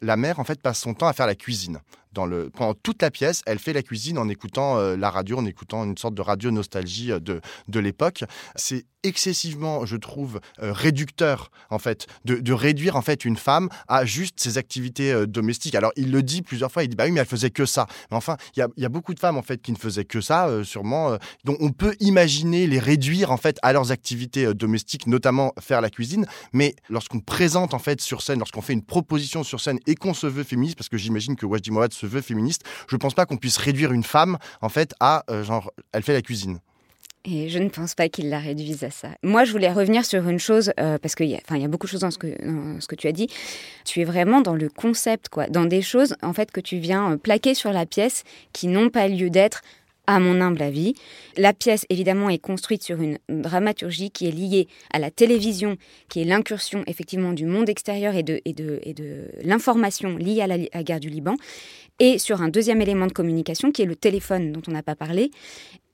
la 0.00 0.16
mère, 0.16 0.38
en 0.38 0.44
fait, 0.44 0.60
passe 0.60 0.80
son 0.80 0.94
temps 0.94 1.08
à 1.08 1.12
faire 1.12 1.26
la 1.26 1.34
cuisine 1.34 1.80
dans 2.12 2.26
le, 2.26 2.50
pendant 2.50 2.74
toute 2.74 3.02
la 3.02 3.10
pièce, 3.10 3.42
elle 3.46 3.58
fait 3.58 3.72
la 3.72 3.82
cuisine 3.82 4.18
en 4.18 4.28
écoutant 4.28 4.78
euh, 4.78 4.96
la 4.96 5.10
radio, 5.10 5.38
en 5.38 5.46
écoutant 5.46 5.84
une 5.84 5.96
sorte 5.96 6.14
de 6.14 6.22
radio 6.22 6.50
nostalgie 6.50 7.12
euh, 7.12 7.20
de, 7.20 7.40
de 7.68 7.80
l'époque. 7.80 8.24
C'est 8.56 8.84
excessivement, 9.02 9.86
je 9.86 9.96
trouve, 9.96 10.40
euh, 10.62 10.72
réducteur, 10.72 11.50
en 11.70 11.78
fait, 11.78 12.06
de, 12.26 12.36
de, 12.36 12.52
réduire, 12.52 12.96
en 12.96 13.02
fait, 13.02 13.24
une 13.24 13.36
femme 13.36 13.68
à 13.88 14.04
juste 14.04 14.38
ses 14.40 14.58
activités 14.58 15.26
domestiques. 15.26 15.74
Alors, 15.74 15.92
il 15.96 16.10
le 16.10 16.22
dit 16.22 16.42
plusieurs 16.42 16.70
fois, 16.70 16.84
il 16.84 16.88
dit, 16.88 16.96
bah 16.96 17.04
oui, 17.06 17.12
mais 17.12 17.20
elle 17.20 17.26
faisait 17.26 17.50
que 17.50 17.64
ça. 17.64 17.86
Mais 18.10 18.16
enfin, 18.16 18.36
il 18.54 18.60
y 18.60 18.62
a, 18.62 18.68
y 18.76 18.84
a, 18.84 18.90
beaucoup 18.90 19.14
de 19.14 19.20
femmes, 19.20 19.38
en 19.38 19.42
fait, 19.42 19.62
qui 19.62 19.72
ne 19.72 19.78
faisaient 19.78 20.04
que 20.04 20.20
ça, 20.20 20.50
sûrement, 20.64 21.16
dont 21.44 21.56
on 21.60 21.70
peut 21.70 21.94
imaginer 22.00 22.66
les 22.66 22.78
réduire, 22.78 23.30
en 23.30 23.38
fait, 23.38 23.56
à 23.62 23.72
leurs 23.72 23.90
activités 23.90 24.52
domestiques, 24.52 25.06
notamment 25.06 25.54
faire 25.60 25.80
la 25.80 25.88
cuisine. 25.88 26.26
Mais 26.52 26.74
lorsqu'on 26.90 27.20
présente, 27.20 27.72
en 27.72 27.78
fait, 27.78 28.02
sur 28.02 28.20
scène, 28.20 28.40
lorsqu'on 28.40 28.60
fait 28.60 28.74
une 28.74 28.84
proposition 28.84 29.42
sur 29.42 29.60
scène 29.60 29.78
et 29.86 29.94
qu'on 29.94 30.12
se 30.12 30.26
veut 30.26 30.44
féministe, 30.44 30.76
parce 30.76 30.90
que 30.90 30.98
j'imagine 30.98 31.36
que 31.36 31.46
Wajdi 31.46 31.70
Mouawad 31.70 31.94
se 32.00 32.06
veut 32.06 32.22
féministe, 32.22 32.62
je 32.88 32.96
pense 32.96 33.14
pas 33.14 33.26
qu'on 33.26 33.36
puisse 33.36 33.56
réduire 33.56 33.92
une 33.92 34.04
femme, 34.04 34.38
en 34.62 34.68
fait, 34.68 34.94
à 35.00 35.24
euh, 35.30 35.44
genre, 35.44 35.72
elle 35.92 36.02
fait 36.02 36.12
la 36.12 36.22
cuisine. 36.22 36.60
Et 37.26 37.50
je 37.50 37.58
ne 37.58 37.68
pense 37.68 37.94
pas 37.94 38.08
qu'il 38.08 38.30
la 38.30 38.38
réduise 38.38 38.82
à 38.82 38.90
ça. 38.90 39.08
Moi, 39.22 39.44
je 39.44 39.52
voulais 39.52 39.70
revenir 39.70 40.06
sur 40.06 40.26
une 40.26 40.38
chose, 40.38 40.72
euh, 40.80 40.96
parce 40.96 41.14
qu'il 41.14 41.26
y, 41.26 41.34
a, 41.36 41.68
beaucoup 41.68 41.86
de 41.86 41.90
choses 41.90 42.00
dans 42.00 42.10
ce, 42.10 42.16
que, 42.16 42.28
ce 42.80 42.86
que 42.86 42.94
tu 42.94 43.08
as 43.08 43.12
dit. 43.12 43.28
Tu 43.84 44.00
es 44.00 44.04
vraiment 44.04 44.40
dans 44.40 44.54
le 44.54 44.70
concept, 44.70 45.28
quoi, 45.28 45.46
dans 45.46 45.66
des 45.66 45.82
choses 45.82 46.16
en 46.22 46.32
fait 46.32 46.50
que 46.50 46.60
tu 46.60 46.78
viens 46.78 47.12
euh, 47.12 47.16
plaquer 47.18 47.52
sur 47.52 47.72
la 47.72 47.84
pièce 47.84 48.24
qui 48.54 48.68
n'ont 48.68 48.88
pas 48.88 49.06
lieu 49.06 49.28
d'être 49.28 49.60
à 50.10 50.18
mon 50.18 50.40
humble 50.40 50.60
avis. 50.60 50.94
La 51.36 51.52
pièce, 51.52 51.86
évidemment, 51.88 52.28
est 52.28 52.38
construite 52.38 52.82
sur 52.82 53.00
une 53.00 53.18
dramaturgie 53.28 54.10
qui 54.10 54.26
est 54.26 54.32
liée 54.32 54.66
à 54.92 54.98
la 54.98 55.10
télévision, 55.12 55.76
qui 56.08 56.20
est 56.20 56.24
l'incursion, 56.24 56.82
effectivement, 56.88 57.32
du 57.32 57.46
monde 57.46 57.68
extérieur 57.68 58.16
et 58.16 58.24
de, 58.24 58.40
et 58.44 58.52
de, 58.52 58.80
et 58.82 58.92
de 58.92 59.28
l'information 59.44 60.16
liée 60.16 60.40
à 60.42 60.48
la, 60.48 60.58
guerre 60.82 60.98
du 60.98 61.08
Liban, 61.08 61.36
et 62.00 62.18
sur 62.18 62.42
un 62.42 62.48
deuxième 62.48 62.80
élément 62.80 63.06
de 63.06 63.12
communication, 63.12 63.70
qui 63.70 63.82
est 63.82 63.86
le 63.86 63.94
téléphone, 63.94 64.50
dont 64.50 64.62
on 64.66 64.72
n'a 64.72 64.82
pas 64.82 64.96
parlé, 64.96 65.30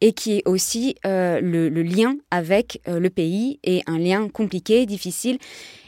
et 0.01 0.13
qui 0.13 0.39
est 0.39 0.43
aussi 0.47 0.95
euh, 1.05 1.41
le, 1.43 1.69
lien 1.83 2.17
avec 2.31 2.81
euh, 2.89 2.99
le 2.99 3.11
pays, 3.11 3.61
et 3.65 3.83
un 3.87 3.99
lien 3.99 4.29
compliqué, 4.29 4.87
difficile. 4.87 5.37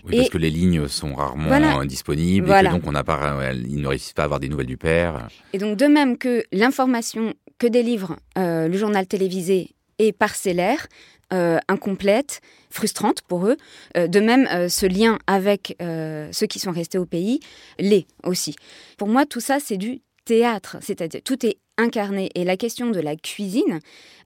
Oui, 0.05 0.19
parce 0.19 0.29
que 0.29 0.39
les 0.39 0.51
lignes 0.51 0.87
sont 0.89 1.15
rarement 1.15 1.85
disponibles, 1.87 2.51
et 2.51 2.65
que 2.65 2.71
donc 2.73 2.87
on 2.87 2.93
n'a 2.93 3.05
pas, 3.05 3.39
ils 3.55 3.81
ne 3.81 3.87
réussissent 3.87 4.13
pas 4.13 4.23
à 4.23 4.25
avoir 4.27 4.41
des 4.41 4.51
nouvelles 4.51 4.67
du 4.67 4.77
père. 4.77 5.29
Et 5.55 5.59
donc, 5.59 5.79
de 5.79 5.87
même 5.87 6.19
que 6.19 6.45
l'information 6.53 7.33
que 7.59 7.67
délivre 7.67 8.17
euh, 8.37 8.69
le 8.69 8.79
journal 8.79 9.07
télévisé 9.07 9.75
est 9.99 10.13
parcellaire, 10.13 10.87
euh, 11.33 11.59
incomplète, 11.69 12.41
frustrante 12.71 13.23
pour 13.23 13.47
eux. 13.47 13.57
Euh, 13.97 14.07
de 14.07 14.21
même, 14.21 14.69
ce 14.69 14.87
lien 14.87 15.19
avec 15.27 15.77
ceux 15.81 16.47
qui 16.47 16.59
sont 16.59 16.73
restés 16.73 16.99
au 16.99 17.07
pays 17.07 17.41
l'est 17.79 18.07
aussi. 18.25 18.55
Pour 18.97 19.09
moi, 19.09 19.27
tout 19.27 19.41
ça, 19.41 19.59
c'est 19.61 19.77
du 19.77 20.01
théâtre, 20.25 20.77
c'est-à-dire 20.81 21.21
tout 21.25 21.45
est 21.45 21.59
incarné. 21.79 22.31
Et 22.35 22.45
la 22.45 22.57
question 22.57 22.91
de 22.91 23.01
la 23.01 23.17
cuisine, 23.17 23.81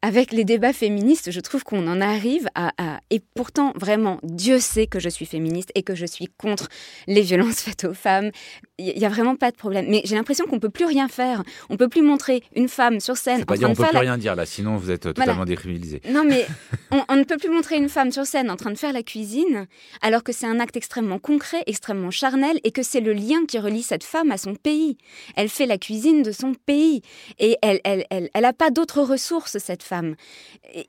avec 0.04 0.32
les 0.32 0.44
débats 0.44 0.72
féministes, 0.72 1.30
je 1.30 1.40
trouve 1.40 1.62
qu'on 1.62 1.86
en 1.86 2.00
arrive 2.00 2.48
à, 2.56 2.72
Et 3.10 3.20
pourtant, 3.34 3.72
vraiment, 3.76 4.18
Dieu 4.24 4.58
sait 4.58 4.88
que 4.88 4.98
je 4.98 5.08
suis 5.08 5.26
féministe 5.26 5.70
et 5.76 5.84
que 5.84 5.94
je 5.94 6.06
suis 6.06 6.26
contre 6.26 6.68
les 7.06 7.20
violences 7.20 7.60
faites 7.62 7.84
aux 7.84 7.94
femmes. 7.94 8.30
Il 8.78 8.98
n'y 8.98 9.04
a 9.04 9.08
vraiment 9.08 9.36
pas 9.36 9.52
de 9.52 9.56
problème. 9.56 9.86
Mais 9.88 10.02
j'ai 10.04 10.16
l'impression 10.16 10.46
qu'on 10.46 10.58
peut 10.58 10.70
plus 10.70 10.86
rien 10.86 11.06
faire. 11.06 11.44
On 11.70 11.76
peut 11.76 11.88
plus 11.88 12.02
montrer 12.02 12.42
une 12.56 12.68
femme 12.68 12.98
sur 12.98 13.16
scène. 13.16 13.44
Pas 13.44 13.56
dire, 13.56 13.70
on 13.70 13.74
peut 13.74 13.84
plus 13.84 13.98
rien 13.98 14.18
dire 14.18 14.34
là, 14.34 14.44
sinon 14.44 14.76
vous 14.76 14.90
êtes 14.90 15.02
totalement 15.02 15.44
décriminalisé. 15.44 16.02
Non, 16.10 16.24
mais 16.24 16.46
on, 17.08 17.16
ne 17.16 17.22
peut 17.22 17.36
plus 17.36 17.50
montrer 17.50 17.76
une 17.76 17.88
femme 17.88 18.10
sur 18.10 18.26
scène 18.26 18.50
en 18.50 18.56
train 18.56 18.72
de 18.72 18.78
faire 18.78 18.92
la 18.92 19.04
cuisine, 19.04 19.66
alors 20.00 20.24
que 20.24 20.32
c'est 20.32 20.46
un 20.46 20.58
acte 20.58 20.76
extrêmement 20.76 21.20
concret, 21.20 21.62
extrêmement 21.66 22.10
charnel, 22.10 22.58
et 22.64 22.72
que 22.72 22.82
c'est 22.82 23.00
le 23.00 23.12
lien 23.12 23.44
qui 23.46 23.58
relie 23.60 23.82
cette 23.82 24.04
femme 24.04 24.32
à 24.32 24.36
son 24.36 24.56
pays. 24.56 24.96
Elle 25.36 25.48
fait 25.48 25.66
la 25.66 25.78
cuisine 25.78 26.22
de 26.22 26.32
son 26.32 26.54
pays. 26.54 27.02
Et 27.42 27.58
elle 27.60 27.74
n'a 27.74 27.80
elle, 27.84 28.06
elle, 28.10 28.30
elle, 28.32 28.52
pas 28.56 28.70
d'autres 28.70 29.02
ressources, 29.02 29.58
cette 29.58 29.82
femme. 29.82 30.14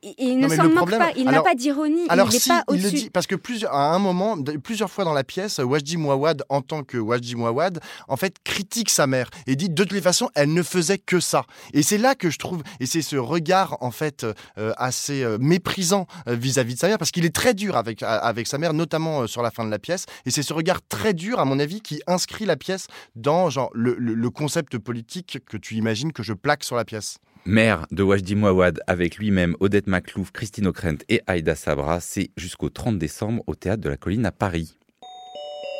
il 0.02 0.38
ne 0.38 0.48
s'en 0.48 0.68
moque 0.68 0.90
pas, 0.90 1.10
il 1.16 1.24
n'a 1.24 1.42
pas 1.42 1.56
d'ironie, 1.56 2.06
il 2.08 2.16
n'est 2.16 2.24
pas 2.24 2.64
dit, 2.70 3.10
parce 3.10 3.26
que 3.26 3.34
plusieurs, 3.34 3.74
à 3.74 3.92
un 3.92 3.98
moment, 3.98 4.40
plusieurs 4.62 4.88
fois 4.90 5.04
dans 5.04 5.12
la 5.12 5.24
pièce, 5.24 5.58
Wajdi 5.58 5.96
Mouawad, 5.96 6.44
en 6.48 6.62
tant 6.62 6.84
que 6.84 6.96
Wajdi 6.96 7.34
Mouawad, 7.34 7.80
en 8.06 8.16
fait, 8.16 8.36
critique 8.44 8.88
sa 8.88 9.08
mère 9.08 9.30
et 9.48 9.56
dit 9.56 9.68
de 9.68 9.74
toutes 9.74 9.92
les 9.92 10.00
façons, 10.00 10.30
elle 10.36 10.52
ne 10.52 10.62
faisait 10.62 10.98
que 10.98 11.18
ça. 11.18 11.44
Et 11.72 11.82
c'est 11.82 11.98
là 11.98 12.14
que 12.14 12.30
je 12.30 12.38
trouve, 12.38 12.62
et 12.78 12.86
c'est 12.86 13.02
ce 13.02 13.16
regard, 13.16 13.76
en 13.80 13.90
fait, 13.90 14.24
euh, 14.58 14.72
assez 14.76 15.24
euh, 15.24 15.38
méprisant 15.40 16.06
euh, 16.28 16.36
vis-à-vis 16.36 16.74
de 16.74 16.78
sa 16.78 16.86
mère, 16.86 16.98
parce 16.98 17.10
qu'il 17.10 17.24
est 17.24 17.34
très 17.34 17.54
dur 17.54 17.76
avec, 17.76 18.04
avec 18.04 18.46
sa 18.46 18.58
mère, 18.58 18.74
notamment 18.74 19.26
sur 19.26 19.42
la 19.42 19.50
fin 19.50 19.64
de 19.64 19.70
la 19.70 19.80
pièce. 19.80 20.06
Et 20.24 20.30
c'est 20.30 20.44
ce 20.44 20.52
regard 20.52 20.80
très 20.88 21.14
dur, 21.14 21.40
à 21.40 21.44
mon 21.44 21.58
avis, 21.58 21.80
qui 21.80 22.00
inscrit 22.06 22.44
la 22.44 22.56
pièce 22.56 22.86
dans 23.16 23.50
genre, 23.50 23.70
le, 23.74 23.96
le 23.98 24.30
concept 24.30 24.78
politique 24.78 25.38
que 25.46 25.56
tu 25.56 25.74
imagines 25.74 26.12
que 26.12 26.22
je 26.22 26.32
plaque 26.44 26.62
sur 26.62 26.76
la 26.76 26.84
pièce. 26.84 27.18
Mère 27.46 27.86
de 27.90 28.02
Wajdi 28.02 28.36
Mouawad 28.36 28.80
avec 28.86 29.16
lui-même 29.16 29.56
Odette 29.60 29.86
Maclouf, 29.86 30.30
Christine 30.30 30.68
O'Krent 30.68 31.02
et 31.08 31.20
Aïda 31.26 31.56
Sabra, 31.56 32.00
c'est 32.00 32.30
jusqu'au 32.36 32.68
30 32.68 32.98
décembre 32.98 33.42
au 33.46 33.54
Théâtre 33.54 33.82
de 33.82 33.88
la 33.88 33.96
Colline 33.96 34.26
à 34.26 34.30
Paris. 34.30 34.78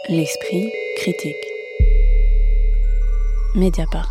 L'esprit 0.08 0.72
critique. 0.96 1.36
Mediapart. 3.54 4.10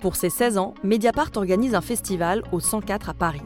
Pour 0.00 0.14
ses 0.14 0.30
16 0.30 0.58
ans, 0.58 0.74
Mediapart 0.84 1.30
organise 1.36 1.74
un 1.74 1.80
festival 1.80 2.42
au 2.52 2.60
104 2.60 3.08
à 3.08 3.14
Paris. 3.14 3.42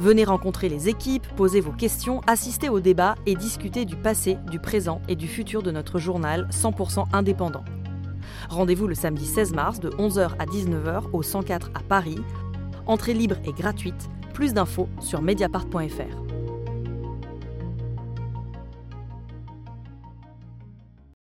Venez 0.00 0.24
rencontrer 0.24 0.70
les 0.70 0.88
équipes, 0.88 1.26
poser 1.36 1.60
vos 1.60 1.72
questions, 1.72 2.22
assister 2.26 2.70
au 2.70 2.80
débat 2.80 3.16
et 3.26 3.34
discuter 3.34 3.84
du 3.84 3.96
passé, 3.96 4.38
du 4.50 4.58
présent 4.58 5.02
et 5.08 5.14
du 5.14 5.28
futur 5.28 5.62
de 5.62 5.70
notre 5.70 5.98
journal 5.98 6.48
100% 6.50 7.04
indépendant. 7.12 7.64
Rendez-vous 8.48 8.86
le 8.86 8.94
samedi 8.94 9.26
16 9.26 9.52
mars 9.52 9.78
de 9.78 9.90
11h 9.90 10.30
à 10.38 10.46
19h 10.46 11.10
au 11.12 11.22
104 11.22 11.70
à 11.74 11.80
Paris. 11.80 12.18
Entrée 12.86 13.12
libre 13.12 13.36
et 13.44 13.52
gratuite. 13.52 14.08
Plus 14.32 14.54
d'infos 14.54 14.88
sur 15.00 15.20
mediapart.fr. 15.20 16.19